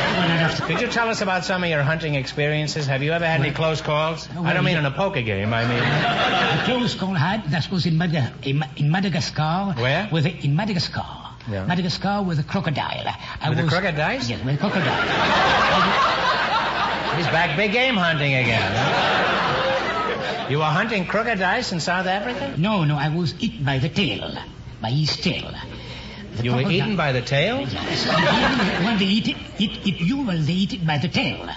Could 0.66 0.80
you 0.80 0.88
tell 0.88 1.08
us 1.08 1.20
about 1.20 1.44
some 1.44 1.62
of 1.62 1.70
your 1.70 1.82
hunting 1.82 2.14
experiences? 2.14 2.86
Have 2.86 3.02
you 3.02 3.12
ever 3.12 3.26
had 3.26 3.40
any 3.40 3.52
close 3.52 3.80
calls? 3.80 4.28
I 4.36 4.52
don't 4.54 4.64
mean 4.64 4.76
in 4.78 4.84
a 4.86 4.90
poker 4.90 5.22
game. 5.22 5.52
I 5.54 5.64
mean, 5.66 5.78
The 6.58 6.64
close 6.64 6.94
call 6.94 7.14
had 7.14 7.44
that 7.50 7.70
was 7.70 7.86
in, 7.86 7.96
Mada- 7.98 8.32
in 8.42 8.64
in 8.76 8.90
Madagascar. 8.90 9.74
Where? 9.76 10.08
With 10.12 10.26
a, 10.26 10.30
in 10.44 10.56
Madagascar. 10.56 11.04
Yeah. 11.48 11.64
Madagascar 11.66 12.22
with 12.22 12.38
a 12.40 12.42
crocodile. 12.42 13.06
I 13.40 13.48
With 13.50 13.58
a 13.60 13.66
crocodile? 13.68 14.20
Yes, 14.22 14.42
with 14.44 14.54
a 14.54 14.58
crocodile. 14.58 14.82
he's 17.16 17.26
back 17.28 17.56
big 17.56 17.72
game 17.72 17.96
hunting 17.96 18.34
again. 18.34 18.72
huh? 18.74 20.46
You 20.50 20.58
were 20.58 20.64
hunting 20.64 21.06
crocodiles 21.06 21.72
in 21.72 21.80
South 21.80 22.06
Africa? 22.06 22.54
no, 22.58 22.84
no, 22.84 22.96
I 22.96 23.08
was 23.08 23.34
eaten 23.40 23.64
by 23.64 23.78
the 23.78 23.88
tail, 23.88 24.32
by 24.80 24.90
his 24.90 25.16
tail. 25.16 25.52
You 26.42 26.54
were 26.54 26.70
eaten 26.70 26.96
by 26.96 27.12
the 27.12 27.22
tail? 27.22 27.60
Yes. 27.60 28.98
They 28.98 29.04
eat 29.06 29.28
it, 29.28 29.36
eat, 29.58 29.80
eat 29.84 30.00
you, 30.00 30.22
well, 30.26 30.38
they 30.38 30.52
eat 30.52 30.72
it 30.74 30.86
by 30.86 30.98
the 30.98 31.08
tail. 31.08 31.48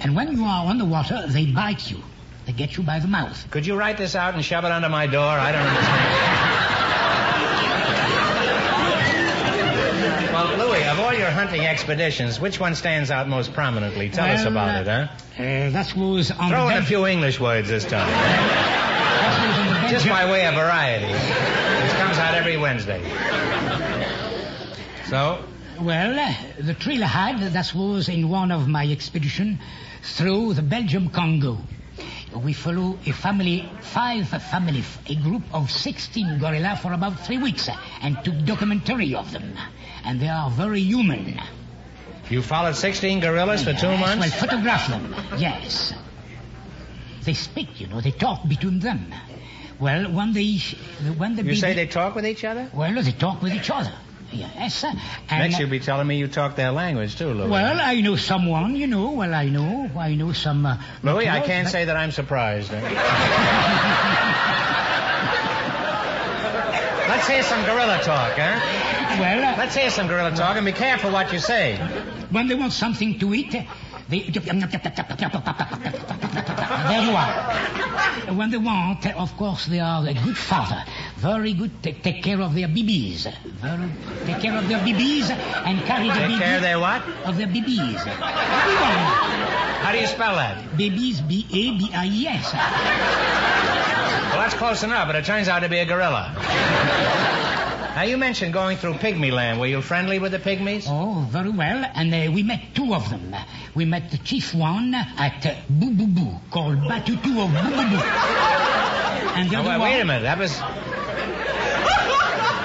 And 0.00 0.14
when 0.14 0.36
you 0.36 0.44
are 0.44 0.66
on 0.66 0.78
the 0.78 0.84
water, 0.84 1.24
they 1.26 1.46
bite 1.46 1.90
you. 1.90 2.02
They 2.46 2.52
get 2.52 2.76
you 2.76 2.82
by 2.82 2.98
the 2.98 3.08
mouth. 3.08 3.50
Could 3.50 3.66
you 3.66 3.76
write 3.76 3.96
this 3.98 4.14
out 4.14 4.34
and 4.34 4.44
shove 4.44 4.64
it 4.64 4.72
under 4.72 4.88
my 4.88 5.06
door? 5.06 5.24
I 5.24 5.52
don't 5.52 5.66
understand. 5.66 7.18
well, 10.32 10.68
Louis, 10.68 10.84
of 10.88 11.00
all 11.00 11.12
your 11.14 11.30
hunting 11.30 11.66
expeditions, 11.66 12.40
which 12.40 12.60
one 12.60 12.74
stands 12.74 13.10
out 13.10 13.28
most 13.28 13.52
prominently? 13.52 14.08
Tell 14.10 14.26
us 14.26 14.40
Well, 14.44 14.52
about 14.52 14.82
it, 14.82 14.86
huh? 14.86 15.42
Uh, 15.42 15.70
that 15.70 15.94
was 15.96 16.30
on 16.30 16.50
Throw 16.50 16.68
the 16.68 16.76
in 16.76 16.82
a 16.82 16.86
few 16.86 17.06
English 17.06 17.40
words 17.40 17.68
this 17.68 17.84
time. 17.84 18.06
that 18.08 19.48
was 19.48 19.58
on 19.76 19.82
the 19.84 19.88
Just 19.90 20.08
by 20.08 20.30
way 20.30 20.46
of 20.46 20.54
variety. 20.54 21.06
This 21.12 21.92
comes 21.98 22.18
out 22.18 22.34
every 22.34 22.56
Wednesday. 22.56 23.00
So, 25.08 25.42
Well, 25.80 26.18
uh, 26.18 26.34
the 26.60 26.74
trail 26.74 27.02
I 27.04 27.06
had, 27.06 27.52
that 27.52 27.72
was 27.74 28.08
in 28.08 28.28
one 28.28 28.50
of 28.52 28.68
my 28.68 28.84
expeditions 28.86 29.58
through 30.02 30.54
the 30.54 30.62
Belgium 30.62 31.08
Congo. 31.10 31.58
We 32.36 32.52
follow 32.52 32.98
a 33.06 33.12
family, 33.12 33.66
five 33.80 34.28
family, 34.28 34.82
a 35.08 35.14
group 35.14 35.42
of 35.52 35.70
16 35.70 36.38
gorilla 36.38 36.78
for 36.82 36.92
about 36.92 37.20
three 37.20 37.38
weeks 37.38 37.68
uh, 37.68 37.76
and 38.02 38.22
took 38.22 38.44
documentary 38.44 39.14
of 39.14 39.32
them. 39.32 39.54
And 40.04 40.20
they 40.20 40.28
are 40.28 40.50
very 40.50 40.80
human. 40.80 41.40
you 42.28 42.42
followed 42.42 42.76
16 42.76 43.20
gorillas 43.20 43.64
for 43.64 43.72
two 43.72 43.96
months? 43.96 44.20
Well, 44.20 44.30
photograph 44.30 44.88
them, 44.88 45.14
yes. 45.38 45.94
They 47.24 47.34
speak, 47.34 47.80
you 47.80 47.86
know, 47.86 48.00
they 48.02 48.10
talk 48.10 48.46
between 48.46 48.80
them. 48.80 49.12
Well, 49.80 50.12
when 50.12 50.32
they, 50.34 50.58
when 51.16 51.34
the 51.36 51.42
You 51.42 51.48
baby, 51.50 51.56
say 51.56 51.72
they 51.74 51.86
talk 51.86 52.14
with 52.14 52.26
each 52.26 52.44
other? 52.44 52.68
well, 52.74 53.00
they 53.02 53.12
talk 53.12 53.40
with 53.42 53.54
each 53.54 53.70
other. 53.70 53.92
Yes. 54.32 54.84
uh, 54.84 54.92
And, 55.30 55.50
Next, 55.50 55.58
you'll 55.58 55.70
be 55.70 55.80
telling 55.80 56.06
me 56.06 56.18
you 56.18 56.28
talk 56.28 56.54
their 56.56 56.70
language, 56.70 57.16
too, 57.16 57.32
Louis. 57.32 57.48
Well, 57.48 57.80
I 57.80 58.00
know 58.00 58.16
someone, 58.16 58.76
you 58.76 58.86
know. 58.86 59.10
Well, 59.12 59.34
I 59.34 59.48
know. 59.48 59.90
I 59.98 60.14
know 60.14 60.32
some. 60.32 60.66
Uh, 60.66 60.76
Louis, 61.02 61.28
I 61.28 61.40
can't 61.40 61.66
but- 61.66 61.72
say 61.72 61.84
that 61.86 61.96
I'm 61.96 62.12
surprised. 62.12 62.72
eh? 62.72 62.80
Let's 67.08 67.26
hear 67.26 67.42
some 67.42 67.64
gorilla 67.64 68.00
talk, 68.04 68.32
huh? 68.36 68.60
Well, 69.18 69.42
uh, 69.42 69.56
Let's 69.58 69.74
hear 69.74 69.90
some 69.90 70.06
gorilla 70.08 70.36
talk 70.36 70.56
and 70.56 70.66
be 70.66 70.72
careful 70.72 71.10
what 71.10 71.32
you 71.32 71.38
say. 71.38 71.76
when 72.30 72.46
they 72.48 72.54
want 72.54 72.72
something 72.72 73.18
to 73.18 73.34
eat, 73.34 73.54
they. 74.08 74.28
There 76.88 77.02
you 77.02 77.10
are. 77.16 78.34
When 78.34 78.50
they 78.50 78.56
want, 78.58 79.06
of 79.06 79.36
course, 79.36 79.66
they 79.66 79.80
are 79.80 80.06
a 80.06 80.14
good 80.14 80.36
father. 80.36 80.82
Very 81.18 81.52
good. 81.52 81.82
Take, 81.82 82.02
take 82.02 82.22
care 82.22 82.40
of 82.40 82.54
their 82.54 82.68
babies. 82.68 83.26
Very, 83.60 83.90
take 84.24 84.40
care 84.40 84.56
of 84.56 84.68
their 84.68 84.82
babies 84.84 85.30
and 85.30 85.80
carry 85.84 86.08
the 86.08 86.14
Take 86.14 86.28
baby. 86.28 86.38
care 86.38 86.56
of 86.56 86.62
their 86.62 86.78
what? 86.78 87.02
Of 87.24 87.36
their 87.36 87.48
babies. 87.48 87.96
How 89.82 89.90
do 89.92 89.98
you 89.98 90.06
spell 90.06 90.36
that? 90.36 90.76
Babies, 90.76 91.20
B-A-B-I-E-S. 91.20 92.52
Well, 94.28 94.38
that's 94.38 94.54
close 94.54 94.82
enough, 94.84 95.08
but 95.08 95.16
it 95.16 95.24
turns 95.24 95.48
out 95.48 95.60
to 95.60 95.68
be 95.68 95.78
a 95.78 95.84
gorilla. 95.86 96.32
now, 97.96 98.02
you 98.02 98.16
mentioned 98.16 98.52
going 98.52 98.76
through 98.76 98.94
pygmy 98.94 99.32
land. 99.32 99.58
Were 99.58 99.66
you 99.66 99.80
friendly 99.82 100.18
with 100.20 100.30
the 100.32 100.38
pygmies? 100.38 100.86
Oh, 100.88 101.26
very 101.30 101.50
well. 101.50 101.84
And 101.94 102.14
uh, 102.14 102.30
we 102.32 102.42
met 102.44 102.74
two 102.74 102.94
of 102.94 103.08
them. 103.10 103.34
We 103.74 103.84
met 103.86 104.10
the 104.12 104.18
chief 104.18 104.54
one 104.54 104.94
at 104.94 105.44
uh, 105.46 105.54
Boo 105.68 105.90
Boo 105.94 106.06
Boo, 106.06 106.36
called 106.50 106.78
Batutu 106.78 107.42
of 107.42 107.50
Boo 107.50 107.70
Boo 107.70 107.88
Boo. 107.90 108.02
And 109.34 109.50
the 109.50 109.56
Oh, 109.56 109.60
other 109.60 109.68
wait, 109.70 109.78
one... 109.78 109.90
wait 109.90 110.00
a 110.00 110.04
minute. 110.04 110.22
That 110.22 110.38
was. 110.38 110.60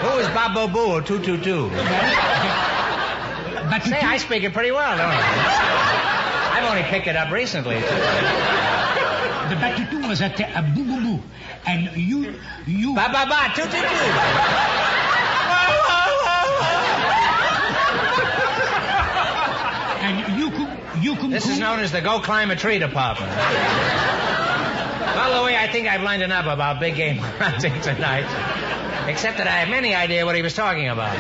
Who 0.03 0.17
was 0.17 0.27
Babo 0.27 0.67
Boo 0.67 0.91
or 0.91 1.01
222? 1.01 1.69
Say, 3.89 4.01
I 4.01 4.17
speak 4.17 4.43
it 4.43 4.51
pretty 4.51 4.72
well, 4.72 4.98
don't 4.98 5.07
I? 5.07 6.57
I've 6.57 6.65
only 6.69 6.83
picked 6.83 7.07
it 7.07 7.15
up 7.15 7.31
recently. 7.31 7.75
The 7.75 9.55
Batutu 9.55 10.05
was 10.07 10.22
at 10.22 10.39
uh, 10.41 10.62
Boo 10.75 10.83
Boo 10.83 11.00
Boo. 11.00 11.22
And 11.65 11.89
you... 11.95 12.36
you... 12.67 12.93
Ba 12.95 13.07
ba 13.13 13.25
ba, 13.29 13.50
two 13.55 13.63
two 13.63 13.69
two. 13.69 13.77
And 20.03 20.36
you 20.38 20.51
could... 20.51 20.67
You 21.01 21.15
could... 21.15 21.31
This 21.31 21.48
is 21.48 21.60
known 21.60 21.79
as 21.79 21.93
the 21.93 22.01
Go 22.01 22.19
Climb 22.19 22.51
a 22.51 22.57
Tree 22.57 22.77
Department. 22.77 23.31
Well, 23.31 23.39
way, 25.45 25.55
I 25.55 25.69
think 25.72 25.88
I've 25.88 26.03
learned 26.03 26.24
enough 26.24 26.48
about 26.48 26.81
big 26.81 26.95
game 26.95 27.15
hunting 27.17 27.79
tonight. 27.81 28.27
Except 29.07 29.38
that 29.38 29.48
I 29.48 29.60
have 29.60 29.69
any 29.74 29.93
idea 29.95 30.25
what 30.25 30.36
he 30.36 30.41
was 30.41 30.55
talking 30.55 30.88
about. 30.88 31.17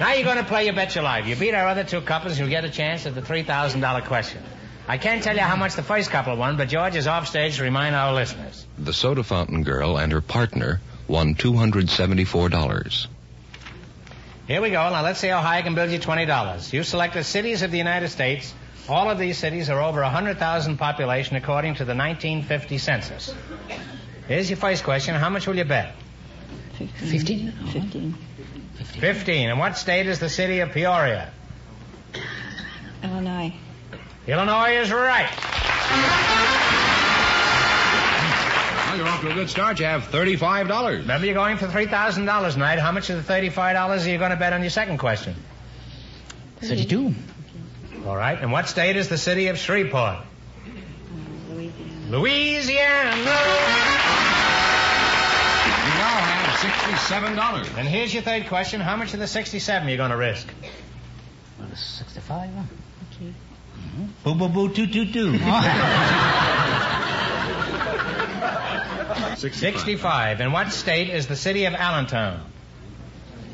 Now 0.00 0.12
you're 0.12 0.24
going 0.24 0.38
to 0.38 0.44
play 0.44 0.66
You 0.66 0.72
Bet 0.72 0.94
Your 0.94 1.04
Life. 1.04 1.26
You 1.26 1.36
beat 1.36 1.54
our 1.54 1.66
other 1.66 1.84
two 1.84 2.00
couples, 2.00 2.38
you'll 2.38 2.48
get 2.48 2.64
a 2.64 2.70
chance 2.70 3.06
at 3.06 3.14
the 3.14 3.22
$3,000 3.22 4.04
question. 4.04 4.42
I 4.88 4.98
can't 4.98 5.22
tell 5.22 5.34
you 5.34 5.42
how 5.42 5.56
much 5.56 5.74
the 5.74 5.82
first 5.82 6.10
couple 6.10 6.36
won, 6.36 6.56
but 6.56 6.68
George 6.68 6.94
is 6.94 7.06
off 7.06 7.26
stage 7.26 7.56
to 7.56 7.62
remind 7.62 7.96
our 7.96 8.14
listeners. 8.14 8.66
The 8.78 8.92
soda 8.92 9.22
fountain 9.22 9.64
girl 9.64 9.98
and 9.98 10.12
her 10.12 10.20
partner 10.20 10.80
won 11.08 11.34
$274. 11.34 13.06
Here 14.46 14.60
we 14.62 14.70
go. 14.70 14.90
Now 14.90 15.02
let's 15.02 15.18
see 15.18 15.26
how 15.28 15.40
high 15.40 15.58
I 15.58 15.62
can 15.62 15.74
build 15.74 15.90
you 15.90 15.98
$20. 15.98 16.72
You 16.72 16.84
selected 16.84 17.24
cities 17.24 17.62
of 17.62 17.72
the 17.72 17.78
United 17.78 18.08
States. 18.10 18.54
All 18.88 19.10
of 19.10 19.18
these 19.18 19.38
cities 19.38 19.70
are 19.70 19.80
over 19.80 20.02
100,000 20.02 20.76
population 20.76 21.34
according 21.34 21.74
to 21.74 21.84
the 21.84 21.96
1950 21.96 22.78
census. 22.78 23.34
Here's 24.28 24.48
your 24.48 24.56
first 24.56 24.84
question. 24.84 25.16
How 25.16 25.30
much 25.30 25.48
will 25.48 25.56
you 25.56 25.64
bet? 25.64 25.96
Fifteen? 26.76 27.52
Fifteen. 27.72 28.14
15. 29.00 29.50
And 29.50 29.58
what 29.58 29.76
state 29.78 30.06
is 30.06 30.18
the 30.20 30.28
city 30.28 30.60
of 30.60 30.72
Peoria? 30.72 31.30
Illinois. 33.02 33.54
Illinois 34.26 34.80
is 34.80 34.90
right. 34.92 35.30
Well, 38.86 38.96
you're 38.98 39.08
off 39.08 39.20
to 39.22 39.30
a 39.30 39.34
good 39.34 39.48
start. 39.50 39.78
You 39.80 39.86
have 39.86 40.04
$35. 40.04 40.98
Remember, 41.00 41.26
you're 41.26 41.34
going 41.34 41.56
for 41.56 41.66
$3,000 41.66 42.52
tonight. 42.52 42.78
How 42.78 42.92
much 42.92 43.10
of 43.10 43.26
the 43.26 43.32
$35 43.32 44.06
are 44.06 44.08
you 44.08 44.18
going 44.18 44.30
to 44.30 44.36
bet 44.36 44.52
on 44.52 44.60
your 44.62 44.70
second 44.70 44.98
question? 44.98 45.34
Thirty-two. 46.60 47.14
All 48.06 48.16
right. 48.16 48.38
And 48.40 48.50
what 48.52 48.68
state 48.68 48.96
is 48.96 49.08
the 49.08 49.18
city 49.18 49.48
of 49.48 49.58
Shreveport? 49.58 50.18
Louisiana. 52.08 53.16
You 53.16 53.24
now 55.98 56.16
have 56.22 56.35
$67. 56.56 57.78
And 57.78 57.86
here's 57.88 58.12
your 58.14 58.22
third 58.22 58.46
question. 58.48 58.80
How 58.80 58.96
much 58.96 59.12
of 59.14 59.20
the 59.20 59.26
67 59.26 59.86
are 59.86 59.90
you 59.90 59.96
going 59.96 60.10
to 60.10 60.16
risk? 60.16 60.48
Well, 61.58 61.68
it's 61.70 61.80
Sixty-five. 61.84 62.50
huh? 62.54 62.62
Okay. 63.14 63.32
Boo 64.24 64.34
boo 64.34 64.48
boo 64.48 64.68
two 64.74 64.86
two 64.86 65.10
two. 65.12 65.38
65. 69.36 70.40
And 70.40 70.52
what 70.52 70.72
state 70.72 71.10
is 71.10 71.26
the 71.26 71.36
city 71.36 71.66
of 71.66 71.74
Allentown? 71.74 72.40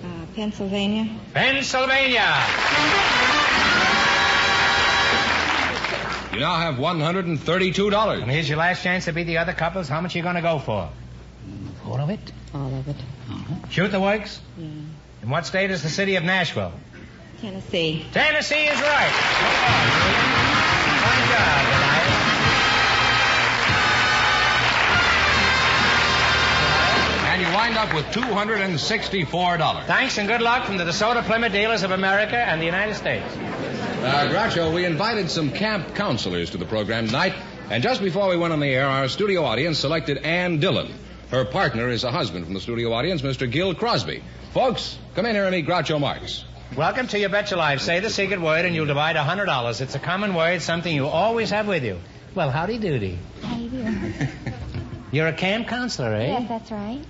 Uh, 0.05 0.07
Pennsylvania. 0.35 1.09
Pennsylvania. 1.35 2.33
You 6.33 6.41
now 6.41 6.57
have 6.57 6.77
$132. 6.77 8.23
And 8.23 8.31
here's 8.31 8.49
your 8.49 8.59
last 8.59 8.83
chance 8.83 9.05
to 9.07 9.13
beat 9.13 9.25
the 9.25 9.39
other 9.39 9.53
couples. 9.53 9.89
How 9.89 10.01
much 10.01 10.15
are 10.15 10.19
you 10.19 10.23
going 10.23 10.37
to 10.37 10.41
go 10.43 10.59
for? 10.59 10.89
All 11.87 12.01
of 12.01 12.11
it? 12.11 12.21
All 12.55 12.73
of 12.75 12.89
it. 12.89 12.97
Shoot 13.71 13.91
the 13.91 14.01
works? 14.01 14.41
Yeah. 14.59 14.67
And 15.23 15.31
what 15.31 15.47
state 15.47 15.71
is 15.71 15.83
the 15.83 15.89
city 15.89 16.17
of 16.17 16.25
Nashville? 16.25 16.73
Tennessee. 17.41 18.07
Tennessee 18.13 18.65
is 18.67 18.81
right. 18.81 19.13
Fine 21.03 21.29
job 21.29 21.63
tonight. 21.73 22.09
And 27.33 27.41
you 27.41 27.49
wind 27.55 27.77
up 27.79 27.95
with 27.95 28.05
$264. 28.07 29.87
Thanks 29.87 30.19
and 30.19 30.29
good 30.29 30.43
luck 30.43 30.67
from 30.67 30.77
the 30.77 30.85
DeSoto 30.85 31.23
Plymouth 31.25 31.53
Dealers 31.53 31.83
of 31.83 31.91
America 31.91 32.37
and 32.37 32.61
the 32.61 32.67
United 32.67 32.95
States. 32.95 33.25
Uh, 33.35 34.29
Groucho, 34.31 34.75
we 34.75 34.85
invited 34.85 35.31
some 35.31 35.51
camp 35.51 35.95
counselors 35.95 36.51
to 36.51 36.59
the 36.59 36.65
program 36.67 37.07
tonight, 37.07 37.35
and 37.71 37.83
just 37.83 38.03
before 38.03 38.29
we 38.29 38.37
went 38.37 38.53
on 38.53 38.61
the 38.61 38.67
air, 38.67 38.87
our 38.87 39.09
studio 39.09 39.45
audience 39.45 39.79
selected 39.79 40.19
Ann 40.19 40.59
Dillon. 40.61 40.93
Her 41.33 41.47
partner 41.47 41.89
is 41.89 42.05
a 42.05 42.11
husband 42.11 42.45
from 42.45 42.53
the 42.53 42.61
studio 42.61 42.93
audience, 42.93 43.23
Mr. 43.23 43.51
Gil 43.51 43.75
Crosby. 43.75 44.23
Folks, 44.53 44.99
come 45.15 45.25
in 45.25 45.35
here 45.35 45.45
and 45.45 45.53
meet 45.53 45.67
Groucho 45.67 45.99
Marx. 45.99 46.45
Welcome 46.77 47.07
to 47.07 47.19
Your 47.19 47.31
Bet 47.31 47.51
Your 47.51 47.57
Life. 47.57 47.81
Say 47.81 48.01
the 48.01 48.11
secret 48.11 48.39
word 48.39 48.67
and 48.67 48.75
you'll 48.75 48.85
divide 48.85 49.17
a 49.17 49.21
$100. 49.21 49.81
It's 49.81 49.95
a 49.95 49.99
common 49.99 50.35
word, 50.35 50.61
something 50.61 50.95
you 50.95 51.07
always 51.07 51.49
have 51.49 51.67
with 51.67 51.85
you. 51.85 51.99
Well, 52.35 52.51
howdy 52.51 52.77
doody. 52.77 53.19
How 53.41 53.57
do 53.57 53.63
you 53.63 53.71
do? 53.71 54.27
You're 55.11 55.29
a 55.29 55.33
camp 55.33 55.69
counselor, 55.69 56.13
eh? 56.13 56.27
Yes, 56.27 56.49
that's 56.51 56.71
right. 56.71 57.03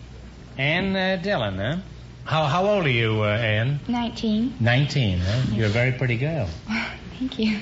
Ann 0.57 0.95
uh, 0.95 1.17
Dillon, 1.21 1.59
huh? 1.59 1.77
How, 2.23 2.45
how 2.45 2.67
old 2.67 2.87
are 2.87 2.91
you, 2.91 3.25
uh, 3.25 3.27
Ann? 3.27 3.81
19. 3.89 4.55
19, 4.61 5.19
huh? 5.19 5.43
You're 5.51 5.67
a 5.67 5.69
very 5.69 5.91
pretty 5.91 6.17
girl. 6.17 6.49
Thank 7.19 7.41
you. 7.41 7.59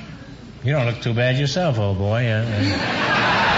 You 0.63 0.75
don't 0.75 0.85
look 0.85 1.01
too 1.01 1.15
bad 1.15 1.39
yourself, 1.39 1.79
old 1.79 1.97
boy. 1.97 2.27
Uh, 2.27 2.45
uh. 2.47 3.47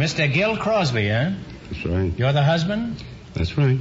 Mr. 0.00 0.32
Gil 0.32 0.56
Crosby, 0.56 1.10
huh? 1.10 1.32
That's 1.70 1.84
right. 1.84 2.18
You're 2.18 2.32
the 2.32 2.42
husband? 2.42 3.04
That's 3.34 3.58
right. 3.58 3.78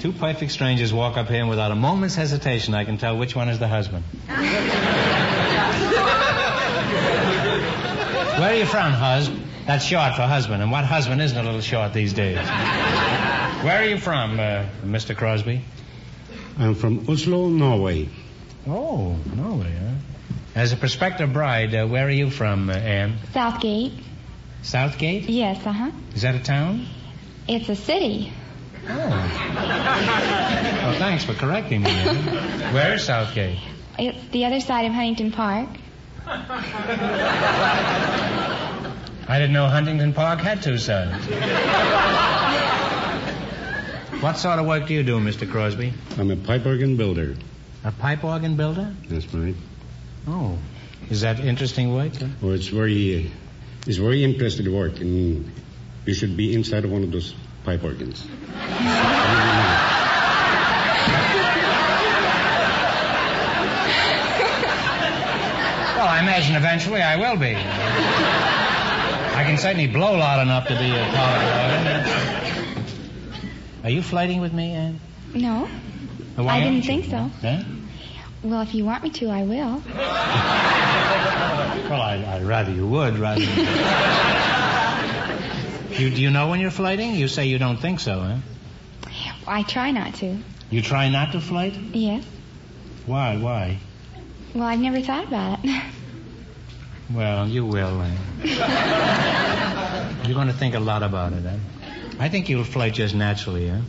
Two 0.00 0.12
perfect 0.12 0.52
strangers 0.52 0.92
walk 0.92 1.16
up 1.16 1.28
here 1.28 1.40
and 1.40 1.48
without 1.48 1.72
a 1.72 1.74
moment's 1.74 2.14
hesitation, 2.14 2.74
I 2.74 2.84
can 2.84 2.98
tell 2.98 3.16
which 3.16 3.34
one 3.34 3.48
is 3.48 3.58
the 3.58 3.68
husband. 3.68 4.04
Where 8.38 8.50
are 8.50 8.54
you 8.54 8.66
from, 8.66 8.92
hus? 8.92 9.30
That's 9.66 9.86
short 9.86 10.14
for 10.14 10.22
husband. 10.22 10.62
And 10.62 10.70
what 10.70 10.84
husband 10.84 11.22
isn't 11.22 11.38
a 11.38 11.42
little 11.42 11.62
short 11.62 11.94
these 11.94 12.12
days? 12.12 12.36
Where 12.36 13.80
are 13.80 13.86
you 13.86 13.96
from, 13.96 14.38
uh, 14.38 14.66
Mr. 14.84 15.16
Crosby? 15.16 15.64
I'm 16.58 16.74
from 16.74 17.08
Oslo, 17.08 17.48
Norway. 17.48 18.10
Oh, 18.66 19.16
Norway, 19.34 19.72
huh? 19.72 19.94
As 20.54 20.74
a 20.74 20.76
prospective 20.76 21.32
bride, 21.32 21.74
uh, 21.74 21.86
where 21.86 22.06
are 22.06 22.10
you 22.10 22.28
from, 22.28 22.68
uh, 22.68 22.74
Anne? 22.74 23.16
Southgate. 23.32 23.94
Southgate? 24.62 25.24
Yes, 25.28 25.64
uh 25.66 25.72
huh. 25.72 25.90
Is 26.14 26.22
that 26.22 26.34
a 26.34 26.38
town? 26.42 26.86
It's 27.48 27.68
a 27.68 27.76
city. 27.76 28.32
Oh. 28.88 29.08
Well, 30.82 30.98
thanks 30.98 31.24
for 31.24 31.34
correcting 31.34 31.82
me. 31.82 31.92
Where 32.72 32.94
is 32.94 33.04
Southgate? 33.04 33.58
It's 33.98 34.28
the 34.28 34.44
other 34.46 34.60
side 34.60 34.86
of 34.86 34.92
Huntington 34.92 35.32
Park. 35.32 35.68
I 39.28 39.38
didn't 39.38 39.52
know 39.52 39.66
Huntington 39.68 40.12
Park 40.14 40.40
had 40.40 40.62
two 40.62 40.78
sides. 40.78 41.26
What 44.22 44.38
sort 44.38 44.58
of 44.60 44.66
work 44.66 44.86
do 44.86 44.94
you 44.94 45.02
do, 45.02 45.18
Mr. 45.18 45.50
Crosby? 45.50 45.92
I'm 46.18 46.30
a 46.30 46.36
pipe 46.36 46.64
organ 46.64 46.96
builder. 46.96 47.34
A 47.84 47.90
pipe 47.90 48.22
organ 48.24 48.56
builder? 48.56 48.94
That's 49.08 49.32
right. 49.34 49.56
Oh. 50.28 50.58
Is 51.10 51.22
that 51.22 51.40
interesting 51.40 51.92
work? 51.92 52.14
huh? 52.14 52.26
Well, 52.40 52.52
it's 52.52 52.68
very, 52.68 53.26
uh, 53.26 53.30
it's 53.86 53.96
very 53.98 54.22
interesting 54.24 54.72
work, 54.74 55.00
and 55.00 55.50
you 56.06 56.14
should 56.14 56.36
be 56.36 56.54
inside 56.54 56.84
of 56.84 56.90
one 56.90 57.02
of 57.02 57.10
those 57.12 57.34
pipe 57.64 57.82
organs. 57.84 58.26
Well, 65.94 66.08
I 66.08 66.20
imagine 66.20 66.56
eventually 66.56 67.00
I 67.02 67.16
will 67.16 67.36
be. 67.36 67.54
I 67.54 69.44
can 69.44 69.58
certainly 69.58 69.86
blow 69.86 70.16
loud 70.16 70.40
enough 70.42 70.66
to 70.68 70.74
be 70.78 70.90
a 70.90 71.04
part 71.14 71.42
of 71.42 71.48
the 71.84 72.72
organ. 72.74 73.84
Are 73.84 73.90
you 73.90 74.02
flirting 74.02 74.40
with 74.40 74.52
me, 74.52 74.70
Anne? 74.72 75.00
No, 75.34 75.68
Why 76.36 76.56
I 76.56 76.60
didn't 76.60 76.74
aren't 76.74 76.76
you? 76.76 76.82
think 76.82 77.04
so. 77.06 77.30
Huh? 77.40 77.62
Well, 78.42 78.62
if 78.62 78.74
you 78.74 78.84
want 78.84 79.02
me 79.04 79.10
to, 79.10 79.28
I 79.28 79.42
will. 79.44 79.82
Well, 81.88 82.00
I, 82.00 82.24
I'd 82.36 82.44
rather 82.44 82.72
you 82.72 82.86
would, 82.86 83.18
rather. 83.18 83.42
You, 85.98 86.08
do 86.08 86.22
you 86.22 86.30
know 86.30 86.48
when 86.48 86.58
you're 86.58 86.70
flirting? 86.70 87.14
You 87.14 87.28
say 87.28 87.46
you 87.46 87.58
don't 87.58 87.76
think 87.76 88.00
so, 88.00 88.18
huh? 88.20 88.38
I 89.46 89.62
try 89.62 89.90
not 89.90 90.14
to. 90.16 90.38
You 90.70 90.80
try 90.80 91.10
not 91.10 91.32
to 91.32 91.40
flirt? 91.40 91.74
Yes. 91.92 92.24
Why? 93.04 93.36
Why? 93.36 93.78
Well, 94.54 94.64
I've 94.64 94.80
never 94.80 95.00
thought 95.00 95.26
about 95.28 95.58
it. 95.62 95.82
Well, 97.12 97.46
you 97.46 97.66
will. 97.66 98.00
Uh, 98.00 98.08
you're 100.24 100.34
going 100.34 100.46
to 100.46 100.54
think 100.54 100.74
a 100.74 100.80
lot 100.80 101.02
about 101.02 101.34
it, 101.34 101.42
huh? 101.42 101.58
I 102.18 102.30
think 102.30 102.48
you'll 102.48 102.64
flirt 102.64 102.94
just 102.94 103.14
naturally, 103.14 103.68
huh? 103.68 103.80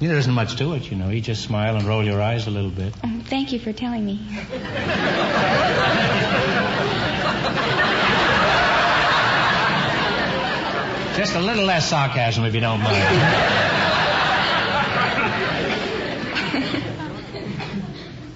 There 0.00 0.16
isn't 0.16 0.32
much 0.32 0.56
to 0.56 0.74
it, 0.74 0.90
you 0.90 0.96
know. 0.96 1.08
You 1.08 1.20
just 1.20 1.42
smile 1.42 1.74
and 1.76 1.84
roll 1.84 2.04
your 2.04 2.22
eyes 2.22 2.46
a 2.46 2.50
little 2.50 2.70
bit. 2.70 2.94
Oh, 3.04 3.20
thank 3.24 3.52
you 3.52 3.58
for 3.58 3.72
telling 3.72 4.06
me. 4.06 4.20
Just 11.16 11.34
a 11.34 11.40
little 11.40 11.64
less 11.64 11.88
sarcasm, 11.88 12.44
if 12.44 12.54
you 12.54 12.60
don't 12.60 12.80
mind. 12.80 12.94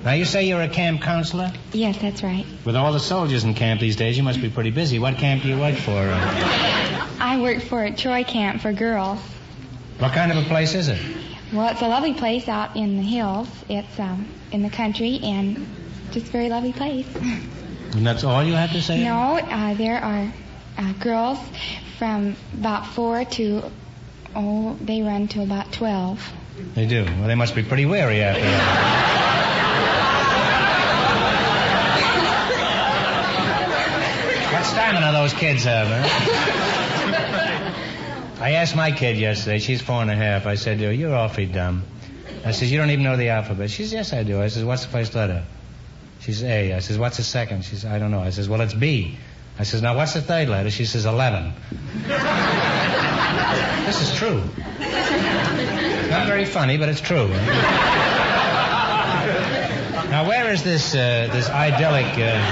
now, 0.05 0.13
you 0.15 0.25
say 0.25 0.49
you're 0.49 0.63
a 0.63 0.69
camp 0.69 1.01
counselor? 1.01 1.53
Yes, 1.73 1.99
that's 1.99 2.25
right. 2.25 2.45
With 2.65 2.75
all 2.75 2.93
the 2.93 2.99
soldiers 2.99 3.45
in 3.45 3.55
camp 3.55 3.81
these 3.81 3.95
days, 3.95 4.17
you 4.17 4.25
must 4.25 4.41
be 4.43 4.51
pretty 4.51 4.71
busy. 4.71 4.99
What 4.99 5.15
camp 5.19 5.43
do 5.45 5.49
you 5.49 5.61
work 5.61 5.77
for? 5.77 5.93
I 7.21 7.39
work 7.41 7.63
for 7.63 7.85
a 7.85 7.93
Troy 7.93 8.25
camp 8.25 8.63
for 8.63 8.73
girls. 8.73 9.21
what 10.01 10.13
kind 10.13 10.33
of 10.33 10.39
a 10.39 10.49
place 10.49 10.75
is 10.75 10.89
it? 10.89 11.01
Well, 11.53 11.69
it's 11.69 11.83
a 11.83 11.89
lovely 11.89 12.15
place 12.15 12.49
out 12.49 12.77
in 12.77 12.97
the 12.97 13.03
hills. 13.03 13.47
It's 13.69 14.01
um, 14.01 14.27
in 14.53 14.63
the 14.63 14.71
country 14.71 15.21
and 15.23 15.67
just 16.11 16.29
a 16.29 16.31
very 16.31 16.49
lovely 16.49 16.73
place. 16.73 17.07
And 17.15 18.07
that's 18.07 18.25
all 18.25 18.43
you 18.43 18.55
have 18.55 18.73
to 18.73 18.81
say? 18.81 19.05
No, 19.05 19.37
uh, 19.37 19.75
there 19.75 20.03
are 20.03 20.33
uh, 20.79 20.93
girls 20.95 21.39
from 21.99 22.37
about 22.55 22.87
four 22.87 23.27
to, 23.27 23.71
oh, 24.35 24.79
they 24.81 25.03
run 25.03 25.29
to 25.29 25.43
about 25.43 25.71
12. 25.73 26.27
They 26.75 26.87
do. 26.87 27.05
Well, 27.05 27.27
they 27.27 27.35
must 27.35 27.55
be 27.55 27.63
pretty 27.63 27.85
wary 27.85 28.23
after 28.23 28.41
that. 28.41 29.19
what 34.55 34.65
stamina 34.65 35.13
those 35.13 35.35
kids 35.35 35.65
have, 35.65 35.89
huh? 35.89 36.92
I 38.43 38.55
asked 38.55 38.75
my 38.75 38.91
kid 38.91 39.19
yesterday. 39.19 39.61
She's 39.61 39.81
four 39.81 40.03
and 40.03 40.11
a 40.11 40.17
half. 40.17 40.47
I 40.47 40.57
said 40.57 40.81
to 40.81 40.87
her, 40.87 40.93
"You're 40.93 41.15
awfully 41.15 41.47
dumb." 41.47 41.85
I 42.45 42.51
says, 42.51 42.73
"You 42.73 42.79
don't 42.79 42.91
even 42.91 43.05
know 43.05 43.17
the 43.17 43.29
alphabet." 43.29 43.71
She 43.71 43.85
says, 43.85 43.93
"Yes, 43.93 44.13
I 44.13 44.25
do." 44.25 44.43
I 44.43 44.49
says, 44.49 44.65
"What's 44.65 44.83
the 44.83 44.89
first 44.91 45.15
letter?" 45.15 45.45
She 46.19 46.33
says, 46.33 46.43
"A." 46.43 46.75
I 46.75 46.81
says, 46.81 46.99
"What's 46.99 47.19
the 47.19 47.23
second?" 47.23 47.65
She 47.65 47.77
says, 47.77 47.85
"I 47.85 48.01
don't 48.01 48.11
know." 48.11 48.19
I 48.19 48.31
says, 48.31 48.49
"Well, 48.49 48.61
it's 48.61 48.75
B." 48.75 49.17
I 49.61 49.63
says, 49.63 49.81
"Now, 49.81 49.95
what's 49.95 50.15
the 50.15 50.23
third 50.23 50.49
letter?" 50.49 50.71
She 50.71 50.87
says, 50.87 51.07
11. 51.07 51.53
this 53.87 54.03
is 54.03 54.13
true. 54.17 54.43
Not 56.11 56.27
very 56.27 56.45
funny, 56.45 56.79
but 56.79 56.89
it's 56.89 57.01
true. 57.01 57.29
now, 60.11 60.27
where 60.27 60.51
is 60.53 60.65
this 60.65 60.97
uh, 60.97 61.29
this 61.31 61.49
idyllic? 61.49 62.19
Uh, 62.19 62.43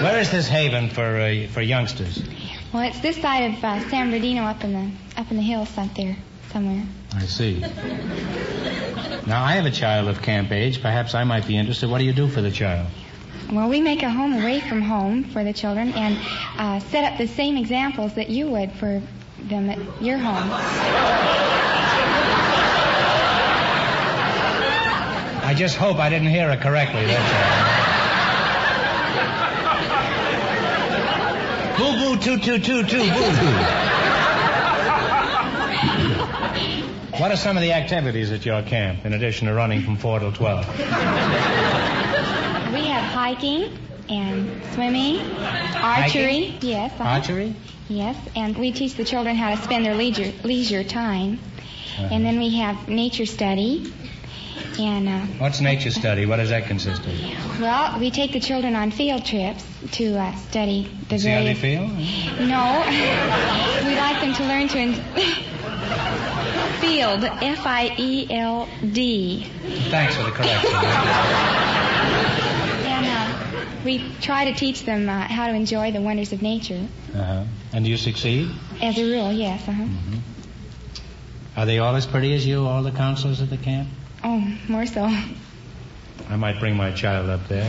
where 0.00 0.20
is 0.20 0.30
this 0.30 0.46
haven 0.46 0.90
for 0.90 1.20
uh, 1.20 1.48
for 1.48 1.60
youngsters? 1.60 2.22
Well, 2.72 2.88
it's 2.88 3.00
this 3.00 3.20
side 3.20 3.52
of 3.52 3.62
uh, 3.62 3.80
San 3.90 4.06
Bernardino 4.06 4.44
up 4.44 4.64
in 4.64 4.72
the 4.72 5.20
up 5.20 5.30
in 5.30 5.36
the 5.36 5.42
hills 5.42 5.76
up 5.76 5.94
there 5.94 6.16
somewhere. 6.52 6.82
I 7.14 7.26
see. 7.26 7.60
Now, 9.26 9.44
I 9.44 9.52
have 9.52 9.66
a 9.66 9.70
child 9.70 10.08
of 10.08 10.22
camp 10.22 10.50
age. 10.50 10.80
Perhaps 10.80 11.14
I 11.14 11.24
might 11.24 11.46
be 11.46 11.56
interested. 11.56 11.90
What 11.90 11.98
do 11.98 12.04
you 12.04 12.14
do 12.14 12.28
for 12.28 12.40
the 12.40 12.50
child? 12.50 12.88
Well, 13.52 13.68
we 13.68 13.82
make 13.82 14.02
a 14.02 14.10
home 14.10 14.32
away 14.34 14.60
from 14.60 14.80
home 14.80 15.24
for 15.24 15.44
the 15.44 15.52
children 15.52 15.92
and 15.92 16.18
uh, 16.56 16.80
set 16.88 17.04
up 17.04 17.18
the 17.18 17.28
same 17.28 17.58
examples 17.58 18.14
that 18.14 18.30
you 18.30 18.48
would 18.48 18.72
for 18.72 19.02
them 19.38 19.68
at 19.68 19.78
your 20.02 20.16
home. 20.16 20.48
I 25.44 25.54
just 25.54 25.76
hope 25.76 25.98
I 25.98 26.08
didn't 26.08 26.28
hear 26.28 26.48
her 26.48 26.56
correctly. 26.56 27.04
That's 27.04 27.66
all. 27.66 27.71
Boo 32.12 32.18
two 32.18 32.36
two 32.36 32.58
two 32.58 32.82
two 32.82 32.98
boo 32.98 33.30
boo. 33.40 33.52
What 37.18 37.32
are 37.32 37.36
some 37.36 37.56
of 37.56 37.62
the 37.62 37.72
activities 37.72 38.30
at 38.30 38.44
your 38.44 38.62
camp 38.62 39.06
in 39.06 39.14
addition 39.14 39.48
to 39.48 39.54
running 39.54 39.80
from 39.80 39.96
four 39.96 40.18
till 40.18 40.30
twelve? 40.30 40.68
We 40.68 40.84
have 42.88 43.02
hiking 43.14 43.78
and 44.10 44.62
swimming, 44.74 45.20
archery. 45.20 46.50
Hiking? 46.50 46.58
Yes. 46.60 46.92
uh-huh. 46.92 47.04
Archery? 47.08 47.56
Yes, 47.88 48.16
and 48.36 48.58
we 48.58 48.72
teach 48.72 48.94
the 48.96 49.04
children 49.04 49.34
how 49.34 49.54
to 49.54 49.62
spend 49.62 49.86
their 49.86 49.94
leisure 49.94 50.34
leisure 50.44 50.84
time. 50.84 51.38
And 51.98 52.26
then 52.26 52.38
we 52.38 52.56
have 52.56 52.88
nature 52.90 53.24
study. 53.24 53.90
And 54.78 55.08
uh, 55.08 55.20
What's 55.38 55.60
nature 55.60 55.90
study? 55.90 56.24
What 56.26 56.36
does 56.36 56.48
that 56.50 56.64
consist 56.66 57.04
of? 57.06 57.60
well, 57.60 57.98
we 58.00 58.10
take 58.10 58.32
the 58.32 58.40
children 58.40 58.74
on 58.74 58.90
field 58.90 59.24
trips 59.24 59.64
to 59.92 60.18
uh, 60.18 60.34
study 60.36 60.90
the 61.08 61.18
See 61.18 61.28
how 61.28 61.42
they 61.42 61.54
feel? 61.54 61.82
No, 61.82 62.82
we 63.86 63.94
like 63.96 64.20
them 64.22 64.32
to 64.34 64.44
learn 64.44 64.68
to 64.68 64.78
en- 64.78 64.94
field. 66.80 67.24
F 67.24 67.66
I 67.66 67.94
E 67.98 68.26
L 68.30 68.68
D. 68.92 69.46
Thanks 69.90 70.16
for 70.16 70.22
the 70.24 70.30
correction. 70.30 70.70
And 72.92 73.06
uh, 73.06 73.64
we 73.84 74.04
try 74.20 74.44
to 74.50 74.54
teach 74.58 74.84
them 74.84 75.08
uh, 75.08 75.22
how 75.28 75.46
to 75.48 75.54
enjoy 75.54 75.92
the 75.92 76.00
wonders 76.00 76.32
of 76.32 76.40
nature. 76.42 76.86
Uh-huh. 77.14 77.44
And 77.72 77.84
do 77.84 77.90
you 77.90 77.96
succeed? 77.96 78.50
As 78.80 78.98
a 78.98 79.04
rule, 79.04 79.32
yes. 79.32 79.66
Uh-huh. 79.68 79.86
Are 81.56 81.66
they 81.66 81.78
all 81.78 81.94
as 81.96 82.06
pretty 82.06 82.34
as 82.34 82.46
you, 82.46 82.66
all 82.66 82.82
the 82.82 82.90
counselors 82.92 83.40
at 83.42 83.50
the 83.50 83.56
camp? 83.56 83.88
Oh, 84.24 84.38
more 84.68 84.86
so. 84.86 85.04
I 86.28 86.36
might 86.36 86.60
bring 86.60 86.76
my 86.76 86.92
child 86.92 87.28
up 87.28 87.48
there. 87.48 87.64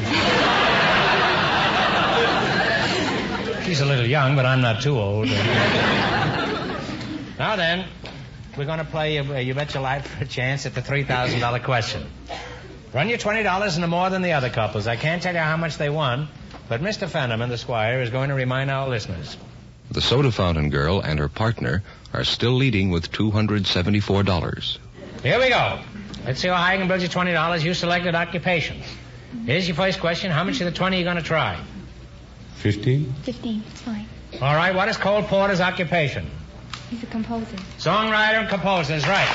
She's 3.64 3.82
a 3.82 3.86
little 3.86 4.06
young, 4.06 4.36
but 4.36 4.46
I'm 4.46 4.62
not 4.62 4.82
too 4.82 5.00
old. 5.00 5.28
now 7.40 7.56
then, 7.56 7.88
we're 8.58 8.66
going 8.66 8.80
to 8.80 8.86
play 8.86 9.18
uh, 9.18 9.40
You 9.40 9.54
Bet 9.56 9.74
Your 9.74 9.82
Life 9.82 10.08
for 10.08 10.26
a 10.26 10.28
Chance 10.28 10.66
at 10.66 10.76
the 10.76 10.82
$3,000 10.82 11.64
question. 11.64 12.06
Run 12.94 13.10
your 13.10 13.18
$20 13.18 13.76
into 13.76 13.88
more 13.88 14.10
than 14.10 14.22
the 14.22 14.34
other 14.34 14.50
couples. 14.50 14.86
I 14.86 14.96
can't 14.98 15.24
tell 15.24 15.34
you 15.34 15.40
how 15.40 15.58
much 15.58 15.78
they 15.78 15.90
won, 15.90 16.28
but 16.70 16.82
Mr. 16.82 17.08
Fenneman, 17.08 17.50
the 17.50 17.58
squire, 17.58 18.02
is 18.02 18.12
going 18.12 18.30
to 18.30 18.36
remind 18.36 18.70
our 18.70 18.88
listeners. 18.88 19.36
The 19.90 20.02
soda 20.02 20.32
fountain 20.32 20.70
girl 20.70 21.00
and 21.00 21.18
her 21.20 21.30
partner 21.30 21.84
are 22.14 22.24
still 22.24 22.54
leading 22.54 22.92
with 22.92 23.12
$274. 23.12 24.78
Here 25.24 25.40
we 25.40 25.50
go. 25.50 25.80
Let's 26.26 26.40
see 26.42 26.48
how 26.48 26.56
high 26.56 26.74
I 26.74 26.78
can 26.78 26.88
build 26.88 27.02
you 27.02 27.10
$20. 27.10 27.64
You 27.64 27.74
selected 27.74 28.16
occupation. 28.16 28.82
Here's 29.46 29.68
your 29.68 29.76
first 29.76 30.00
question. 30.00 30.32
How 30.32 30.44
much 30.44 30.62
of 30.62 30.66
the 30.66 30.72
20 30.72 30.96
are 30.96 31.00
you 31.00 31.04
going 31.06 31.18
to 31.18 31.24
try? 31.24 31.60
Fifteen? 32.56 33.12
Fifteen. 33.24 33.62
It's 33.72 33.82
fine. 33.82 34.08
All 34.42 34.56
right, 34.56 34.74
what 34.74 34.88
is 34.88 34.96
Cole 34.98 35.22
Porter's 35.24 35.60
occupation? 35.60 36.30
He's 36.90 37.04
a 37.04 37.08
composer. 37.08 37.58
Songwriter 37.78 38.40
and 38.40 38.50
composer 38.50 38.94
is 38.94 39.06
right. 39.08 39.28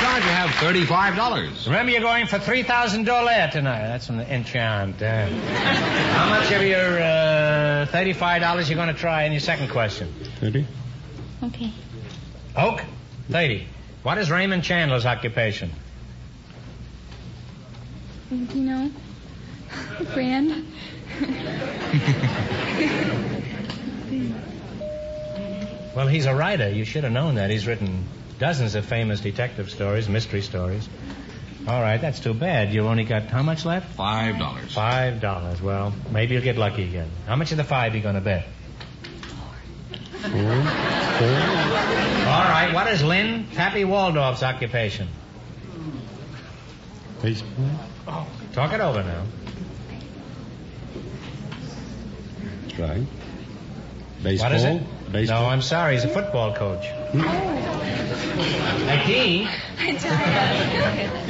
Good. 0.00 0.22
You 0.24 0.30
have 0.30 0.50
$35. 0.50 1.66
Remember, 1.66 1.90
you're 1.92 2.00
going 2.00 2.26
for 2.26 2.38
3,000 2.38 3.04
dollars 3.04 3.52
tonight. 3.52 3.82
That's 3.88 4.08
an 4.08 4.20
enchant. 4.20 5.02
Uh, 5.02 5.26
how 6.14 6.28
much 6.30 6.50
of 6.52 6.62
your 6.62 6.98
uh, 6.98 7.86
$35 7.92 8.42
are 8.42 8.60
you 8.62 8.74
going 8.74 8.88
to 8.88 8.94
try 8.94 9.24
in 9.24 9.32
your 9.32 9.40
second 9.40 9.68
question? 9.70 10.12
Thirty? 10.40 10.66
Okay. 11.42 11.72
Oak? 12.56 12.82
30. 13.30 13.66
What 14.04 14.18
is 14.18 14.30
Raymond 14.30 14.62
Chandler's 14.62 15.06
occupation? 15.06 15.70
You 18.30 18.54
know, 18.54 18.90
friend. 20.12 20.66
Well, 25.96 26.06
he's 26.08 26.26
a 26.26 26.34
writer. 26.34 26.68
You 26.68 26.84
should 26.84 27.04
have 27.04 27.12
known 27.12 27.36
that. 27.36 27.48
He's 27.48 27.66
written 27.66 28.04
dozens 28.38 28.74
of 28.74 28.84
famous 28.84 29.20
detective 29.20 29.70
stories, 29.70 30.06
mystery 30.06 30.42
stories. 30.42 30.86
All 31.66 31.80
right, 31.80 31.98
that's 31.98 32.20
too 32.20 32.34
bad. 32.34 32.74
You 32.74 32.86
only 32.88 33.04
got 33.04 33.22
how 33.28 33.42
much 33.42 33.64
left? 33.64 33.94
Five 33.94 34.38
dollars. 34.38 34.74
Five 34.74 35.22
dollars. 35.22 35.62
Well, 35.62 35.94
maybe 36.10 36.34
you'll 36.34 36.42
get 36.44 36.58
lucky 36.58 36.82
again. 36.84 37.08
How 37.26 37.36
much 37.36 37.52
of 37.52 37.56
the 37.56 37.64
five 37.64 37.94
are 37.94 37.96
you 37.96 38.02
going 38.02 38.16
to 38.16 38.20
bet? 38.20 38.46
Four? 40.20 40.62
Four? 41.18 41.63
All 42.64 42.70
right, 42.70 42.74
what 42.76 42.94
is 42.94 43.02
Lynn 43.02 43.46
Pappy 43.54 43.84
Waldorf's 43.84 44.42
occupation? 44.42 45.06
Baseball? 47.20 47.50
Oh, 48.08 48.26
talk 48.54 48.72
it 48.72 48.80
over 48.80 49.02
now. 49.02 49.22
Right. 52.78 53.06
Baseball? 54.22 54.50
What 54.50 54.56
is 54.56 54.64
it? 54.64 55.12
Baseball? 55.12 55.42
No, 55.42 55.48
I'm 55.50 55.60
sorry. 55.60 55.92
He's 55.92 56.04
a 56.04 56.08
football 56.08 56.54
coach. 56.54 56.86
Oh. 56.86 57.64
A 58.88 59.02
key? 59.04 59.40
You 59.40 59.46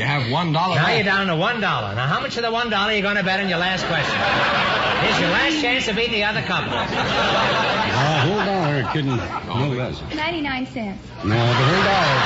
have 0.04 0.30
one 0.30 0.52
dollar. 0.52 0.76
Now 0.76 0.84
left. 0.84 0.94
you're 0.94 1.04
down 1.04 1.26
to 1.26 1.34
one 1.34 1.60
dollar. 1.60 1.96
Now, 1.96 2.06
how 2.06 2.20
much 2.20 2.36
of 2.36 2.44
the 2.44 2.52
one 2.52 2.70
dollar 2.70 2.92
are 2.92 2.94
you 2.94 3.02
going 3.02 3.16
to 3.16 3.24
bet 3.24 3.40
on 3.40 3.48
your 3.48 3.58
last 3.58 3.84
question? 3.86 4.20
Here's 5.02 5.20
your 5.20 5.30
last 5.30 5.60
chance 5.60 5.86
to 5.86 5.94
beat 5.94 6.12
the 6.12 6.22
other 6.22 6.42
couple. 6.42 6.72
Uh, 6.72 8.20
hold 8.20 8.40
whole 8.40 8.63
dollar 8.82 8.92
couldn't. 8.92 9.16
No 9.46 9.68
less. 9.68 10.00
99 10.14 10.66
cents. 10.66 11.06
No, 11.24 11.34
the 11.34 11.34
whole 11.34 11.84
dollar. 11.84 12.20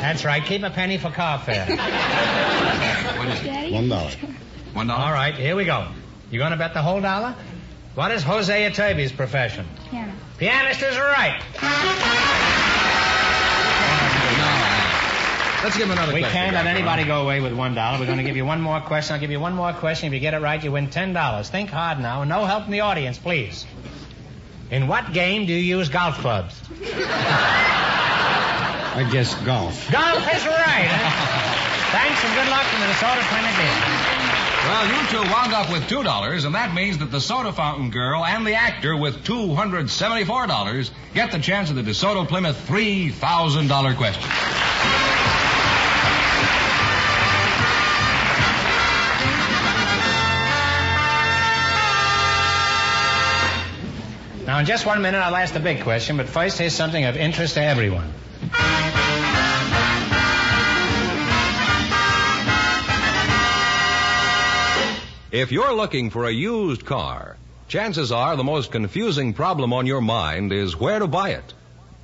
That's 0.00 0.24
right. 0.24 0.44
Keep 0.44 0.62
a 0.64 0.70
penny 0.70 0.98
for 0.98 1.10
car 1.10 1.38
fare. 1.38 1.66
Daddy? 1.66 3.72
One 3.72 3.88
dollar. 3.88 4.10
One 4.72 4.86
dollar. 4.88 5.04
All 5.04 5.12
right, 5.12 5.34
here 5.34 5.54
we 5.56 5.64
go. 5.64 5.88
You 6.30 6.38
going 6.38 6.50
to 6.52 6.56
bet 6.56 6.74
the 6.74 6.82
whole 6.82 7.00
dollar? 7.00 7.34
What 7.94 8.10
is 8.10 8.22
Jose 8.22 8.70
Iturbi's 8.70 9.12
profession? 9.12 9.66
Piano. 9.90 10.12
Pianist 10.38 10.82
is 10.82 10.96
right. 10.96 11.40
Let's 15.62 15.76
give 15.76 15.86
him 15.86 15.92
another 15.92 16.12
We 16.12 16.20
question. 16.20 16.40
can't 16.40 16.54
let 16.54 16.66
anybody 16.66 17.04
go 17.04 17.22
away 17.22 17.40
with 17.40 17.52
one 17.52 17.74
dollar. 17.74 17.98
We're 18.00 18.06
going 18.06 18.18
to 18.18 18.24
give 18.24 18.36
you 18.36 18.44
one 18.44 18.60
more 18.60 18.80
question. 18.80 19.14
I'll 19.14 19.20
give 19.20 19.30
you 19.30 19.38
one 19.40 19.54
more 19.54 19.72
question. 19.72 20.08
If 20.08 20.12
you 20.14 20.18
get 20.20 20.34
it 20.34 20.40
right, 20.40 20.62
you 20.62 20.72
win 20.72 20.90
ten 20.90 21.12
dollars. 21.12 21.48
Think 21.50 21.70
hard 21.70 22.00
now. 22.00 22.24
No 22.24 22.44
help 22.44 22.64
from 22.64 22.72
the 22.72 22.80
audience, 22.80 23.16
please. 23.18 23.64
In 24.70 24.88
what 24.88 25.12
game 25.12 25.46
do 25.46 25.52
you 25.52 25.76
use 25.78 25.88
golf 25.88 26.18
clubs? 26.18 26.60
I 28.94 29.08
guess 29.12 29.34
golf. 29.44 29.90
Golf 29.90 30.18
is 30.34 30.44
right. 30.46 30.88
huh? 30.90 31.58
Thanks 31.92 32.24
and 32.24 32.34
good 32.34 32.48
luck 32.50 32.66
to 32.68 32.78
Minnesota 32.80 33.22
Plymouth 33.28 33.56
Dealers. 33.56 34.18
Well, 34.64 34.86
you 34.86 35.06
two 35.08 35.22
wound 35.32 35.52
up 35.52 35.70
with 35.72 35.88
two 35.88 36.02
dollars, 36.02 36.44
and 36.44 36.54
that 36.54 36.74
means 36.74 36.98
that 36.98 37.10
the 37.10 37.20
soda 37.20 37.52
fountain 37.52 37.90
girl 37.90 38.24
and 38.24 38.46
the 38.46 38.54
actor 38.54 38.96
with 38.96 39.24
two 39.24 39.54
hundred 39.54 39.90
seventy-four 39.90 40.46
dollars 40.46 40.90
get 41.14 41.32
the 41.32 41.38
chance 41.38 41.70
of 41.70 41.76
the 41.76 41.82
DeSoto 41.82 42.26
Plymouth 42.28 42.58
three 42.66 43.10
thousand 43.10 43.68
dollar 43.68 43.94
question. 43.94 44.22
In 54.62 54.66
just 54.66 54.86
one 54.86 55.02
minute, 55.02 55.18
I'll 55.18 55.34
ask 55.34 55.54
the 55.54 55.58
big 55.58 55.82
question, 55.82 56.18
but 56.18 56.28
first, 56.28 56.56
here's 56.56 56.72
something 56.72 57.04
of 57.04 57.16
interest 57.16 57.54
to 57.54 57.60
everyone. 57.60 58.12
If 65.32 65.50
you're 65.50 65.74
looking 65.74 66.10
for 66.10 66.26
a 66.26 66.30
used 66.30 66.86
car, 66.86 67.36
chances 67.66 68.12
are 68.12 68.36
the 68.36 68.44
most 68.44 68.70
confusing 68.70 69.32
problem 69.32 69.72
on 69.72 69.86
your 69.86 70.00
mind 70.00 70.52
is 70.52 70.76
where 70.76 71.00
to 71.00 71.08
buy 71.08 71.30
it. 71.30 71.54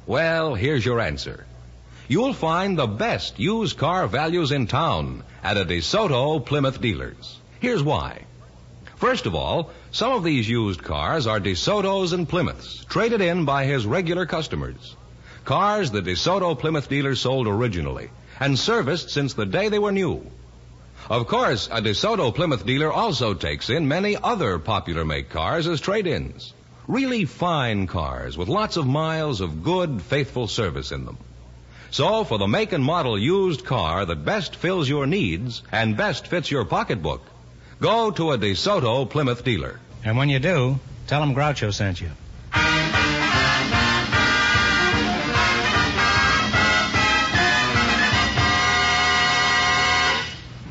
Well, 0.09 0.57
here's 0.57 0.85
your 0.85 0.99
answer. 0.99 1.47
You'll 2.09 2.35
find 2.35 2.77
the 2.77 2.89
best 2.89 3.39
used 3.39 3.79
car 3.79 4.09
values 4.09 4.51
in 4.51 4.67
town 4.67 5.23
at 5.45 5.57
a 5.57 5.65
DeSoto 5.65 6.45
Plymouth 6.45 6.81
dealers. 6.81 7.39
Here's 7.61 7.85
why. 7.85 8.25
First 8.97 9.27
of 9.27 9.37
all, 9.37 9.71
some 9.91 10.13
of 10.13 10.25
these 10.25 10.49
used 10.49 10.83
cars 10.83 11.27
are 11.27 11.41
DeSoto's 11.41 12.13
and 12.13 12.29
Plymouth's, 12.29 12.85
traded 12.85 13.21
in 13.21 13.45
by 13.45 13.65
his 13.65 13.87
regular 13.87 14.27
customers. 14.27 14.97
Cars 15.45 15.91
the 15.91 16.03
DeSoto 16.03 16.59
Plymouth 16.59 16.89
dealers 16.89 17.21
sold 17.21 17.47
originally 17.47 18.11
and 18.39 18.59
serviced 18.59 19.11
since 19.11 19.35
the 19.35 19.47
day 19.47 19.69
they 19.69 19.79
were 19.79 19.93
new. 19.93 20.31
Of 21.09 21.27
course, 21.27 21.69
a 21.73 21.81
DeSoto 21.81 22.35
Plymouth 22.35 22.67
dealer 22.67 22.93
also 22.93 23.33
takes 23.33 23.71
in 23.71 23.89
many 23.89 24.17
other 24.17 24.59
popular 24.59 25.07
make 25.07 25.31
cars 25.31 25.67
as 25.67 25.81
trade-ins. 25.81 26.53
Really 26.87 27.25
fine 27.25 27.87
cars 27.87 28.37
with 28.37 28.49
lots 28.49 28.77
of 28.77 28.87
miles 28.87 29.41
of 29.41 29.63
good, 29.63 30.03
faithful 30.03 30.49
service 30.49 30.93
in 30.93 31.07
them. 31.07 31.17
So, 31.91 32.25
for 32.25 32.37
the 32.37 32.47
make 32.47 32.73
and 32.73 32.85
model 32.85 33.19
used 33.19 33.65
car 33.65 34.05
that 34.05 34.25
best 34.25 34.57
fills 34.57 34.89
your 34.89 35.07
needs 35.07 35.63
and 35.73 35.97
best 35.97 36.27
fits 36.27 36.51
your 36.51 36.67
pocketbook, 36.67 37.23
go 37.81 38.11
to 38.11 38.33
a 38.33 38.39
DeSoto 38.39 39.09
Plymouth 39.09 39.45
dealer. 39.45 39.81
And 40.05 40.17
when 40.17 40.29
you 40.29 40.39
do, 40.39 40.79
tell 41.07 41.21
them 41.21 41.35
Groucho 41.35 41.73
sent 41.73 42.01
you. 42.01 42.11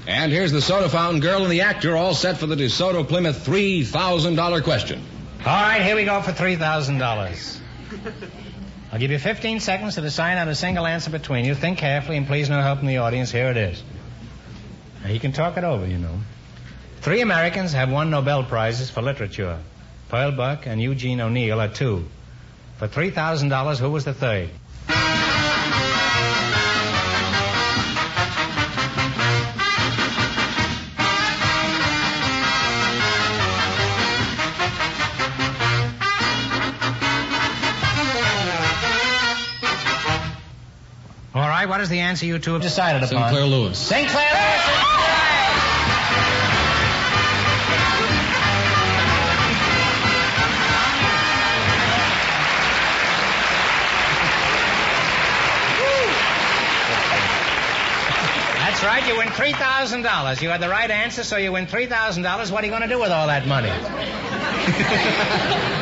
And 0.08 0.32
here's 0.32 0.52
the 0.52 0.62
soda 0.62 0.90
fountain 0.90 1.20
girl 1.20 1.44
and 1.44 1.52
the 1.52 1.62
actor 1.62 1.96
all 1.96 2.14
set 2.14 2.38
for 2.38 2.48
the 2.48 2.56
DeSoto 2.56 3.08
Plymouth 3.08 3.44
three 3.44 3.84
thousand 3.84 4.36
dollar 4.36 4.62
question. 4.62 5.02
All 5.40 5.62
right, 5.62 5.82
here 5.82 5.96
we 5.96 6.04
go 6.04 6.22
for 6.22 6.32
$3,000. 6.32 7.60
I'll 8.92 9.00
give 9.00 9.12
you 9.12 9.20
15 9.20 9.60
seconds 9.60 9.96
to 9.96 10.02
decide 10.02 10.38
on 10.38 10.50
a 10.50 10.56
single 10.56 10.86
answer 10.86 11.10
between 11.10 11.46
you. 11.46 11.56
Think 11.56 11.78
carefully 11.78 12.18
and 12.18 12.28
please 12.28 12.50
no 12.50 12.62
help 12.62 12.80
from 12.80 12.88
the 12.88 12.98
audience. 12.98 13.32
Here 13.32 13.50
it 13.50 13.56
is. 13.56 13.82
Now, 15.04 15.12
you 15.12 15.20
can 15.20 15.32
talk 15.32 15.56
it 15.58 15.64
over, 15.64 15.86
you 15.86 16.00
know. 16.00 16.20
Three 17.02 17.22
Americans 17.22 17.74
have 17.74 17.90
won 17.90 18.10
Nobel 18.10 18.44
Prizes 18.44 18.90
for 18.90 19.02
literature. 19.02 19.60
Pearl 20.10 20.32
Buck 20.32 20.66
and 20.66 20.82
Eugene 20.82 21.22
O'Neill 21.22 21.60
are 21.62 21.68
two. 21.68 22.06
For 22.78 22.88
$3,000, 22.88 23.80
who 23.80 23.90
was 23.90 24.06
the 24.06 24.14
third? 24.14 24.50
All 41.34 41.48
right, 41.48 41.70
what 41.70 41.82
is 41.82 41.90
the 41.90 42.00
answer 42.00 42.26
you 42.26 42.40
two 42.40 42.54
have 42.54 42.62
decided 42.62 43.04
upon? 43.04 43.30
Sinclair 43.30 43.46
Lewis. 43.46 43.78
Sinclair 43.78 44.26
Lewis 44.34 44.88
right. 58.88 59.08
You 59.08 59.18
win 59.18 59.30
three 59.30 59.54
thousand 59.54 60.02
dollars. 60.02 60.42
You 60.42 60.50
had 60.50 60.62
the 60.62 60.70
right 60.70 60.90
answer, 60.90 61.24
so 61.24 61.38
you 61.38 61.52
win 61.52 61.68
three 61.68 61.86
thousand 61.86 62.24
dollars. 62.24 62.52
What 62.52 62.64
are 62.64 62.68
you 62.68 62.72
going 62.72 62.84
to 62.84 62.88
do 62.88 63.00
with 63.00 63.12
all 63.12 63.28
that 63.28 63.46
money? 63.46 63.70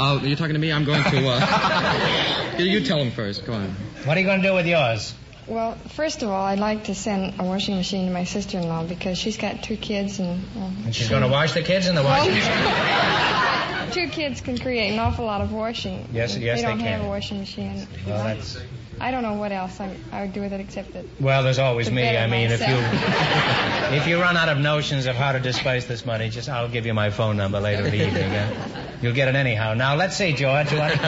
Oh, 0.00 0.20
you're 0.22 0.36
talking 0.36 0.54
to 0.54 0.60
me? 0.60 0.70
I'm 0.72 0.84
going 0.84 1.02
to, 1.02 1.28
uh... 1.28 2.54
you, 2.58 2.66
you 2.66 2.80
tell 2.86 3.00
him 3.00 3.10
first. 3.10 3.44
Go 3.44 3.54
on. 3.54 3.70
What 4.04 4.16
are 4.16 4.20
you 4.20 4.26
going 4.26 4.40
to 4.40 4.46
do 4.46 4.54
with 4.54 4.64
yours? 4.64 5.12
Well, 5.48 5.74
first 5.74 6.22
of 6.22 6.28
all, 6.28 6.44
I'd 6.44 6.60
like 6.60 6.84
to 6.84 6.94
send 6.94 7.40
a 7.40 7.44
washing 7.44 7.74
machine 7.74 8.06
to 8.06 8.12
my 8.12 8.22
sister-in-law 8.22 8.84
because 8.84 9.18
she's 9.18 9.38
got 9.38 9.64
two 9.64 9.76
kids 9.76 10.20
and. 10.20 10.40
Well, 10.54 10.72
And 10.84 10.94
she's 10.94 11.08
going 11.08 11.22
to 11.22 11.28
wash 11.28 11.52
the 11.52 11.62
kids 11.62 11.88
in 11.88 11.96
the 11.96 12.04
washing 12.04 12.32
machine. 12.32 13.90
two 13.92 14.08
kids 14.14 14.40
can 14.40 14.56
create 14.56 14.92
an 14.92 15.00
awful 15.00 15.24
lot 15.24 15.40
of 15.40 15.52
washing. 15.52 16.06
Yes, 16.12 16.36
yes, 16.36 16.60
they 16.60 16.68
don't 16.68 16.78
they 16.78 16.84
have 16.84 17.00
can. 17.00 17.06
a 17.06 17.08
washing 17.08 17.40
machine. 17.40 17.84
Well, 18.06 18.22
that's 18.22 18.56
I 19.00 19.10
don't 19.10 19.22
know 19.22 19.34
what 19.34 19.52
else 19.52 19.80
I, 19.80 19.94
I 20.12 20.22
would 20.22 20.32
do 20.32 20.40
with 20.40 20.52
it 20.52 20.60
except 20.60 20.92
that. 20.94 21.04
well. 21.20 21.42
There's 21.42 21.58
always 21.58 21.90
me. 21.90 22.16
I 22.16 22.26
mean, 22.26 22.50
if 22.50 22.60
you 22.60 22.66
if 23.96 24.06
you 24.06 24.20
run 24.20 24.36
out 24.36 24.48
of 24.48 24.58
notions 24.58 25.06
of 25.06 25.14
how 25.16 25.32
to 25.32 25.40
disperse 25.40 25.86
this 25.86 26.04
money, 26.04 26.28
just 26.30 26.48
I'll 26.48 26.68
give 26.68 26.86
you 26.86 26.94
my 26.94 27.10
phone 27.10 27.36
number 27.36 27.60
later 27.60 27.84
in 27.84 27.90
the 27.90 28.06
evening. 28.06 28.30
Uh, 28.32 28.52
you'll 29.02 29.14
get 29.14 29.28
it 29.28 29.34
anyhow. 29.34 29.74
Now 29.74 29.94
let's 29.96 30.16
see, 30.16 30.32
George. 30.32 30.72
What... 30.72 30.98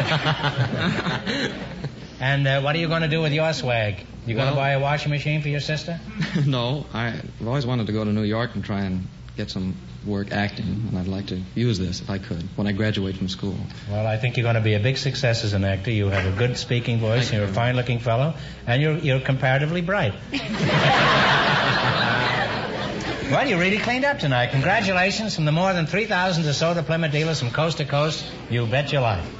and 2.21 2.47
uh, 2.47 2.61
what 2.61 2.75
are 2.77 2.79
you 2.79 2.89
going 2.89 3.03
to 3.03 3.09
do 3.09 3.21
with 3.21 3.33
your 3.33 3.53
swag? 3.53 4.07
You 4.27 4.35
going 4.35 4.49
to 4.49 4.53
Well- 4.55 4.63
buy 4.63 4.71
a 4.71 4.81
washing 4.81 5.11
machine 5.11 5.43
for 5.43 5.49
your 5.49 5.61
sister? 5.61 5.99
no, 6.47 6.87
I've 6.93 7.25
always 7.47 7.67
wanted 7.67 7.87
to 7.87 7.93
go 7.93 8.05
to 8.05 8.13
New 8.13 8.23
York 8.23 8.55
and 8.55 8.65
try 8.65 8.83
and 8.83 9.09
get 9.41 9.51
some 9.51 9.75
work 10.07 10.33
acting, 10.33 10.67
and 10.89 10.99
I'd 10.99 11.07
like 11.09 11.29
to 11.29 11.41
use 11.55 11.79
this 11.79 12.01
if 12.03 12.11
I 12.11 12.19
could 12.19 12.43
when 12.57 12.67
I 12.67 12.73
graduate 12.73 13.17
from 13.17 13.29
school. 13.29 13.57
Well, 13.91 14.07
I 14.07 14.19
think 14.19 14.37
you're 14.37 14.45
going 14.45 14.57
to 14.57 14.61
be 14.61 14.75
a 14.75 14.81
big 14.81 14.99
success 14.99 15.45
as 15.45 15.55
an 15.55 15.65
actor. 15.65 15.91
You 15.91 16.09
have 16.09 16.27
a 16.33 16.37
good 16.37 16.59
speaking 16.59 16.99
voice. 16.99 17.23
Thank 17.23 17.33
you. 17.33 17.39
You're 17.41 17.49
a 17.49 17.53
fine-looking 17.53 18.01
fellow, 18.01 18.35
and 18.67 18.83
you're 18.83 18.99
you're 18.99 19.21
comparatively 19.21 19.81
bright. 19.81 20.13
well, 23.31 23.49
you 23.49 23.59
really 23.59 23.79
cleaned 23.79 24.05
up 24.05 24.19
tonight. 24.19 24.51
Congratulations 24.51 25.35
from 25.35 25.47
the 25.47 25.53
more 25.53 25.73
than 25.73 25.87
3,000 25.87 26.45
or 26.45 26.49
DeSoto 26.49 26.85
Plymouth 26.85 27.13
dealers 27.13 27.41
from 27.41 27.51
coast 27.51 27.79
to 27.79 27.87
coast. 27.87 28.25
You 28.51 28.67
bet 28.67 28.93
your 28.93 29.01
life. 29.01 29.40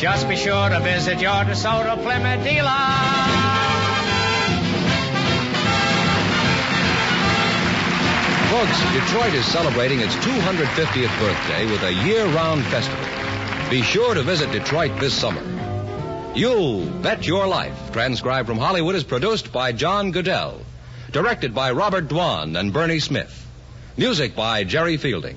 just 0.00 0.26
be 0.30 0.36
sure 0.36 0.70
to 0.70 0.80
visit 0.80 1.20
your 1.20 1.44
DeSoto 1.44 1.94
Plymouth 2.02 2.42
dealer. 2.42 2.70
Folks, 8.48 8.80
Detroit 8.94 9.34
is 9.34 9.44
celebrating 9.44 10.00
its 10.00 10.14
250th 10.16 11.18
birthday 11.20 11.70
with 11.70 11.82
a 11.82 11.92
year-round 12.06 12.64
festival. 12.64 13.04
Be 13.68 13.82
sure 13.82 14.14
to 14.14 14.22
visit 14.22 14.50
Detroit 14.52 14.98
this 14.98 15.12
summer. 15.12 15.42
You'll 16.34 16.86
Bet 16.86 17.26
Your 17.26 17.46
Life, 17.46 17.92
transcribed 17.92 18.48
from 18.48 18.56
Hollywood, 18.56 18.94
is 18.94 19.04
produced 19.04 19.52
by 19.52 19.72
John 19.72 20.12
Guedel. 20.12 20.62
Directed 21.12 21.54
by 21.54 21.72
Robert 21.72 22.08
Dwan 22.08 22.58
and 22.58 22.72
Bernie 22.72 23.00
Smith. 23.00 23.46
Music 23.98 24.34
by 24.34 24.64
Jerry 24.64 24.96
Fielding. 24.96 25.36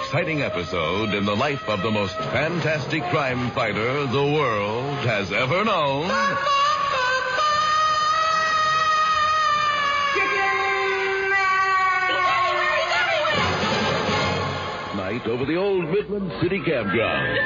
Exciting 0.00 0.40
episode 0.40 1.14
in 1.14 1.26
the 1.26 1.36
life 1.36 1.68
of 1.68 1.82
the 1.82 1.90
most 1.90 2.16
fantastic 2.32 3.02
crime 3.10 3.50
fighter 3.50 4.06
the 4.06 4.32
world 4.32 4.96
has 5.04 5.30
ever 5.30 5.62
known. 5.62 6.08
Night 14.96 15.26
over 15.26 15.44
the 15.44 15.56
old 15.56 15.84
Midland 15.90 16.32
City 16.40 16.60
Campground. 16.64 17.38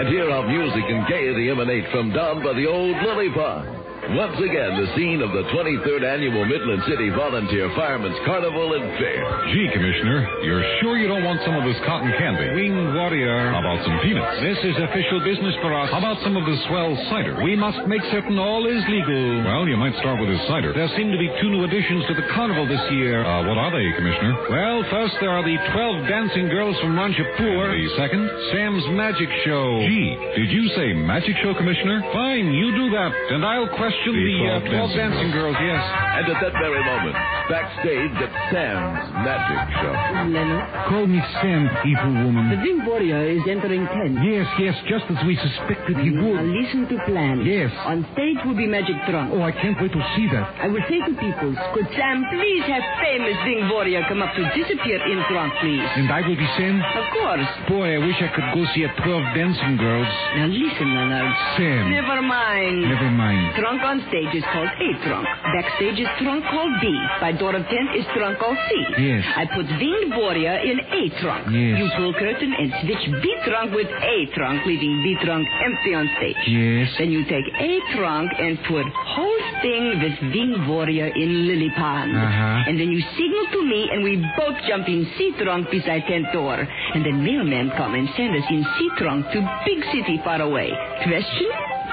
And 0.00 0.08
here 0.08 0.30
how 0.30 0.42
music 0.42 0.84
and 0.88 1.06
gaiety 1.06 1.50
emanate 1.50 1.90
from 1.90 2.12
down 2.12 2.42
by 2.42 2.54
the 2.54 2.66
old 2.66 2.96
Lily 3.02 3.30
Pond. 3.30 3.73
Once 4.12 4.36
again, 4.36 4.76
the 4.76 4.88
scene 4.92 5.24
of 5.24 5.32
the 5.32 5.48
23rd 5.48 6.04
annual 6.04 6.44
Midland 6.44 6.84
City 6.84 7.08
Volunteer 7.16 7.72
Firemen's 7.72 8.14
Carnival 8.28 8.76
and 8.76 8.84
Fair. 9.00 9.24
Gee, 9.48 9.64
Commissioner, 9.72 10.28
you're 10.44 10.60
sure 10.84 11.00
you 11.00 11.08
don't 11.08 11.24
want 11.24 11.40
some 11.40 11.56
of 11.56 11.64
this 11.64 11.80
cotton 11.88 12.12
candy? 12.20 12.52
Winged 12.52 12.92
Warrior. 12.92 13.56
How 13.56 13.64
about 13.64 13.80
some 13.80 13.96
peanuts? 14.04 14.44
This 14.44 14.60
is 14.60 14.76
official 14.76 15.24
business 15.24 15.56
for 15.64 15.72
us. 15.72 15.88
How 15.88 16.04
about 16.04 16.20
some 16.20 16.36
of 16.36 16.44
the 16.44 16.52
swell 16.68 16.92
cider? 17.08 17.40
We 17.40 17.56
must 17.56 17.80
make 17.88 18.04
certain 18.12 18.36
all 18.36 18.68
is 18.68 18.84
legal. 18.92 19.40
Well, 19.48 19.64
you 19.72 19.80
might 19.80 19.96
start 20.04 20.20
with 20.20 20.28
this 20.28 20.44
cider. 20.52 20.76
There 20.76 20.90
seem 21.00 21.08
to 21.08 21.16
be 21.18 21.32
two 21.40 21.48
new 21.48 21.64
additions 21.64 22.04
to 22.12 22.14
the 22.14 22.28
carnival 22.36 22.68
this 22.68 22.84
year. 22.92 23.24
Uh, 23.24 23.48
what 23.48 23.56
are 23.56 23.72
they, 23.72 23.88
Commissioner? 23.96 24.36
Well, 24.52 24.84
first 24.92 25.16
there 25.24 25.32
are 25.32 25.42
the 25.42 25.56
12 25.56 26.12
dancing 26.12 26.52
girls 26.52 26.76
from 26.84 26.92
Ranchapur. 26.92 27.72
The 27.72 27.88
second? 27.96 28.28
Sam's 28.52 28.84
Magic 28.92 29.32
Show. 29.48 29.80
Gee, 29.88 30.12
did 30.36 30.52
you 30.52 30.68
say 30.76 30.92
magic 30.92 31.40
show, 31.40 31.56
Commissioner? 31.56 32.04
Fine, 32.12 32.52
you 32.52 32.68
do 32.76 32.86
that, 32.92 33.10
and 33.32 33.40
I'll 33.40 33.72
question 33.72 33.93
The 34.04 34.12
the, 34.12 34.34
12 34.42 34.62
uh, 34.62 34.68
12 34.68 34.90
dancing. 34.90 34.98
dancing 34.98 35.30
girls, 35.32 35.56
yes. 35.62 35.82
And 36.18 36.24
at 36.28 36.38
that 36.42 36.54
very 36.58 36.82
moment, 36.82 37.14
backstage 37.46 38.14
at 38.20 38.32
Sam's 38.50 39.06
Magic 39.22 39.60
Show. 39.80 39.94
Leonard, 40.34 40.64
Call 40.90 41.06
me 41.06 41.20
Sam, 41.40 41.62
evil 41.86 42.10
the 42.14 42.24
woman. 42.26 42.44
Wing 42.60 42.80
Warrior 42.86 43.22
is 43.38 43.42
entering 43.48 43.86
tent. 43.88 44.18
Yes, 44.24 44.46
yes, 44.58 44.74
just 44.90 45.06
as 45.10 45.18
we 45.26 45.36
suspected 45.40 45.96
he 46.02 46.10
would. 46.10 46.36
Now 46.42 46.46
listen 46.46 46.88
to 46.90 46.96
plan. 47.06 47.44
Yes. 47.46 47.70
On 47.86 48.02
stage 48.12 48.38
will 48.44 48.56
be 48.58 48.66
Magic 48.66 48.96
Trunk. 49.08 49.30
Oh, 49.32 49.42
I 49.42 49.52
can't 49.52 49.76
wait 49.80 49.92
to 49.92 50.02
see 50.16 50.26
that. 50.34 50.44
I 50.60 50.68
will 50.68 50.84
say 50.90 50.98
to 51.04 51.12
people, 51.18 51.50
could 51.74 51.88
Sam 51.96 52.24
please 52.34 52.64
have 52.68 52.84
famous 53.00 53.36
Wing 53.46 53.68
Warrior 53.72 54.02
come 54.10 54.20
up 54.22 54.34
to 54.36 54.42
disappear 54.58 54.98
in 55.06 55.18
Trunk, 55.30 55.52
please? 55.62 55.84
And 55.96 56.10
I 56.10 56.20
will 56.26 56.36
be 56.38 56.48
Sam? 56.58 56.82
Of 56.82 57.06
course. 57.14 57.48
Boy, 57.70 57.94
I 57.96 58.00
wish 58.02 58.18
I 58.20 58.28
could 58.34 58.48
go 58.54 58.62
see 58.74 58.84
a 58.84 58.90
12 59.00 59.38
dancing 59.38 59.76
girls. 59.78 60.08
Now 60.36 60.48
listen, 60.50 60.88
Leonard. 60.92 61.32
Sam. 61.56 61.84
Never 61.90 62.20
mind. 62.22 62.78
Never 62.88 63.10
mind. 63.12 63.54
Trunk 63.60 63.80
on 63.84 64.00
stage 64.08 64.32
is 64.34 64.44
called 64.52 64.68
A 64.68 64.88
trunk. 65.04 65.26
Backstage 65.52 66.00
is 66.00 66.08
trunk 66.18 66.44
called 66.48 66.72
B. 66.80 66.88
By 67.20 67.32
door 67.32 67.54
of 67.54 67.62
tent 67.68 67.92
is 67.94 68.04
trunk 68.16 68.38
called 68.38 68.56
C. 68.68 68.70
Yes. 68.98 69.24
I 69.36 69.44
put 69.46 69.66
Winged 69.68 70.16
Warrior 70.16 70.56
in 70.64 70.80
A 70.80 71.02
trunk. 71.20 71.52
Yes. 71.52 71.78
You 71.78 71.86
pull 71.96 72.12
curtain 72.14 72.52
and 72.56 72.68
switch 72.82 73.04
B 73.22 73.24
trunk 73.46 73.72
with 73.76 73.88
A 73.88 74.16
trunk, 74.34 74.64
leaving 74.66 75.02
B 75.04 75.16
trunk 75.24 75.46
empty 75.62 75.92
on 75.94 76.08
stage. 76.18 76.40
Yes. 76.48 76.88
Then 76.98 77.12
you 77.12 77.24
take 77.24 77.44
A 77.44 77.70
trunk 77.96 78.32
and 78.38 78.58
put 78.66 78.86
whole 78.88 79.40
thing 79.62 80.00
with 80.00 80.16
Winged 80.32 80.68
Warrior 80.68 81.12
in 81.14 81.46
Lily 81.46 81.70
Pond. 81.76 82.16
Uh-huh. 82.16 82.68
And 82.70 82.80
then 82.80 82.90
you 82.90 83.00
signal 83.14 83.46
to 83.52 83.60
me 83.62 83.88
and 83.92 84.02
we 84.02 84.16
both 84.36 84.56
jump 84.66 84.88
in 84.88 85.06
C 85.16 85.32
trunk 85.38 85.70
beside 85.70 86.02
tent 86.08 86.26
door. 86.32 86.56
And 86.94 87.04
then 87.04 87.22
mailman 87.22 87.70
come 87.76 87.94
and 87.94 88.08
send 88.16 88.34
us 88.36 88.48
in 88.50 88.64
C 88.78 88.90
trunk 88.98 89.26
to 89.32 89.38
big 89.64 89.84
city 89.92 90.20
far 90.24 90.40
away. 90.40 90.70
Question? 91.04 91.48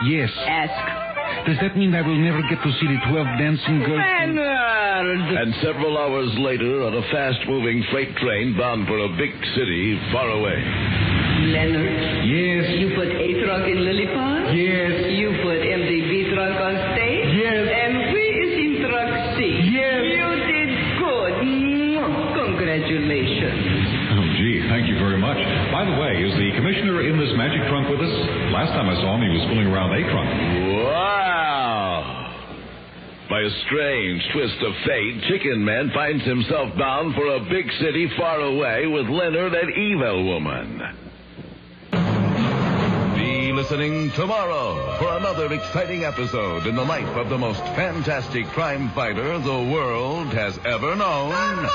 Yes. 0.07 0.29
Ask. 0.47 0.90
Does 1.45 1.57
that 1.61 1.75
mean 1.75 1.93
I 1.95 2.01
will 2.05 2.17
never 2.17 2.41
get 2.49 2.61
to 2.61 2.71
see 2.79 2.85
the 2.87 2.99
12 3.09 3.25
dancing 3.41 3.79
girls? 3.81 3.97
Leonard! 3.97 5.19
And 5.41 5.55
several 5.63 5.97
hours 5.97 6.29
later, 6.37 6.83
on 6.85 6.93
a 6.93 7.01
fast-moving 7.09 7.83
freight 7.91 8.15
train 8.17 8.55
bound 8.57 8.87
for 8.87 8.99
a 8.99 9.09
big 9.17 9.33
city 9.57 9.97
far 10.13 10.29
away. 10.29 10.61
Leonard? 11.49 12.29
Yes. 12.29 12.77
You 12.77 12.93
put 12.93 13.09
A 13.09 13.27
trunk 13.41 13.65
in 13.65 13.83
Lily 13.83 14.05
Pond? 14.13 14.53
Yes. 14.53 15.09
You 15.17 15.33
put 15.41 15.57
empty 15.65 16.01
B 16.05 16.29
trunk 16.29 16.55
on 16.61 16.73
stage? 16.93 17.25
Yes. 17.33 17.80
By 25.81 25.89
the 25.89 25.97
way, 25.99 26.13
is 26.21 26.37
the 26.37 26.51
Commissioner 26.61 27.09
in 27.09 27.17
this 27.17 27.33
magic 27.35 27.67
trunk 27.67 27.89
with 27.89 28.01
us? 28.01 28.15
Last 28.53 28.69
time 28.69 28.87
I 28.87 28.93
saw 29.01 29.15
him, 29.15 29.21
he 29.25 29.29
was 29.33 29.49
fooling 29.49 29.65
around 29.65 29.89
a 29.97 30.03
trunk. 30.13 30.29
Wow! 30.85 32.35
By 33.27 33.41
a 33.41 33.49
strange 33.65 34.21
twist 34.31 34.61
of 34.61 34.73
fate, 34.85 35.23
Chicken 35.27 35.65
Man 35.65 35.89
finds 35.89 36.23
himself 36.23 36.77
bound 36.77 37.15
for 37.15 37.25
a 37.33 37.39
big 37.49 37.65
city 37.81 38.07
far 38.15 38.41
away 38.41 38.85
with 38.85 39.09
Leonard 39.09 39.55
and 39.55 39.73
Evil 39.73 40.23
Woman. 40.23 40.81
Be 43.17 43.51
listening 43.51 44.11
tomorrow 44.11 44.99
for 44.99 45.17
another 45.17 45.51
exciting 45.51 46.03
episode 46.03 46.67
in 46.67 46.75
the 46.75 46.85
life 46.85 47.17
of 47.17 47.29
the 47.29 47.39
most 47.39 47.61
fantastic 47.73 48.45
crime 48.49 48.91
fighter 48.93 49.39
the 49.39 49.71
world 49.73 50.27
has 50.27 50.59
ever 50.63 50.95
known. 50.95 51.67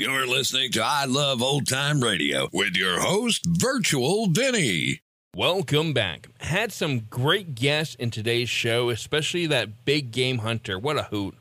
You're 0.00 0.28
listening 0.28 0.70
to 0.72 0.80
I 0.84 1.06
Love 1.06 1.42
Old 1.42 1.66
Time 1.66 2.00
Radio 2.00 2.48
with 2.52 2.76
your 2.76 3.00
host, 3.00 3.44
Virtual 3.44 4.28
Vinny. 4.28 5.00
Welcome 5.34 5.92
back. 5.92 6.28
Had 6.38 6.70
some 6.70 7.00
great 7.10 7.56
guests 7.56 7.96
in 7.96 8.12
today's 8.12 8.48
show, 8.48 8.90
especially 8.90 9.48
that 9.48 9.84
big 9.84 10.12
game 10.12 10.38
hunter. 10.38 10.78
What 10.78 10.98
a 10.98 11.02
hoot. 11.02 11.34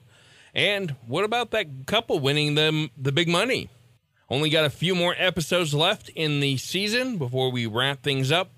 And 0.56 0.96
what 1.06 1.24
about 1.24 1.52
that 1.52 1.68
couple 1.86 2.20
winning 2.20 2.56
them 2.56 2.90
the 2.98 3.12
big 3.12 3.28
money? 3.28 3.70
Only 4.28 4.50
got 4.50 4.66
a 4.66 4.72
few 4.72 4.96
more 4.96 5.14
episodes 5.20 5.76
left 5.76 6.10
in 6.16 6.40
the 6.40 6.58
season 6.58 7.20
before 7.20 7.52
we 7.52 7.68
wrap 7.68 8.02
things 8.02 8.32
up, 8.32 8.50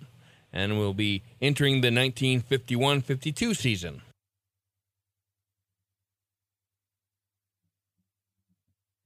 and 0.53 0.79
we'll 0.79 0.93
be 0.93 1.23
entering 1.41 1.81
the 1.81 1.91
1951 1.91 3.01
52 3.01 3.53
season. 3.53 4.01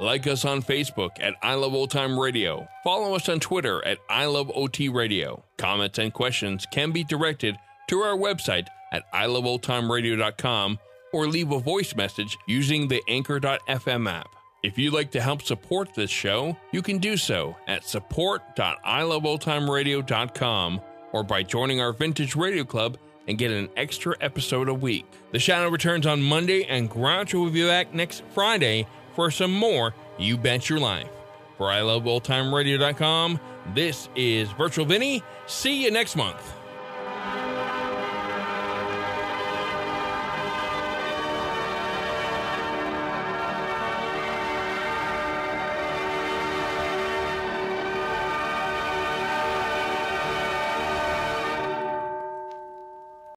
Like 0.00 0.26
us 0.26 0.44
on 0.46 0.62
Facebook 0.62 1.10
at 1.20 1.34
I 1.42 1.52
Love 1.54 1.74
Old 1.74 1.90
Time 1.90 2.18
Radio. 2.18 2.66
Follow 2.82 3.14
us 3.14 3.28
on 3.28 3.38
Twitter 3.38 3.84
at 3.84 3.98
I 4.08 4.24
Love 4.24 4.50
OT 4.54 4.88
Radio. 4.88 5.44
Comments 5.58 5.98
and 5.98 6.10
questions 6.10 6.64
can 6.72 6.90
be 6.90 7.04
directed 7.04 7.54
to 7.88 8.00
our 8.00 8.16
website 8.16 8.66
at 8.92 9.02
iloveoldtimeradio.com 9.12 10.78
or 11.12 11.26
leave 11.26 11.52
a 11.52 11.60
voice 11.60 11.94
message 11.94 12.38
using 12.46 12.88
the 12.88 13.02
anchor.fm 13.08 14.10
app. 14.10 14.28
If 14.62 14.78
you'd 14.78 14.94
like 14.94 15.10
to 15.10 15.20
help 15.20 15.42
support 15.42 15.94
this 15.94 16.10
show, 16.10 16.56
you 16.72 16.80
can 16.80 16.96
do 16.96 17.18
so 17.18 17.54
at 17.66 17.84
support.iloveoldtimeradio.com 17.84 20.80
or 21.12 21.24
by 21.24 21.42
joining 21.42 21.82
our 21.82 21.92
Vintage 21.92 22.36
Radio 22.36 22.64
Club 22.64 22.96
and 23.28 23.36
get 23.36 23.50
an 23.50 23.68
extra 23.76 24.16
episode 24.22 24.70
a 24.70 24.74
week. 24.74 25.04
The 25.32 25.38
Shadow 25.38 25.68
returns 25.68 26.06
on 26.06 26.22
Monday, 26.22 26.64
and 26.64 26.90
Groucho 26.90 27.44
will 27.44 27.50
be 27.50 27.66
back 27.66 27.92
next 27.94 28.22
Friday 28.30 28.86
for 29.14 29.30
some 29.30 29.52
more 29.52 29.94
You 30.18 30.36
Bet 30.36 30.68
Your 30.68 30.80
Life. 30.80 31.08
For 31.56 31.70
i 31.70 31.80
love 31.82 32.04
iloveoldtimeradio.com, 32.04 33.38
this 33.74 34.08
is 34.16 34.50
Virtual 34.52 34.86
Vinny. 34.86 35.22
See 35.46 35.84
you 35.84 35.90
next 35.90 36.16
month. 36.16 36.59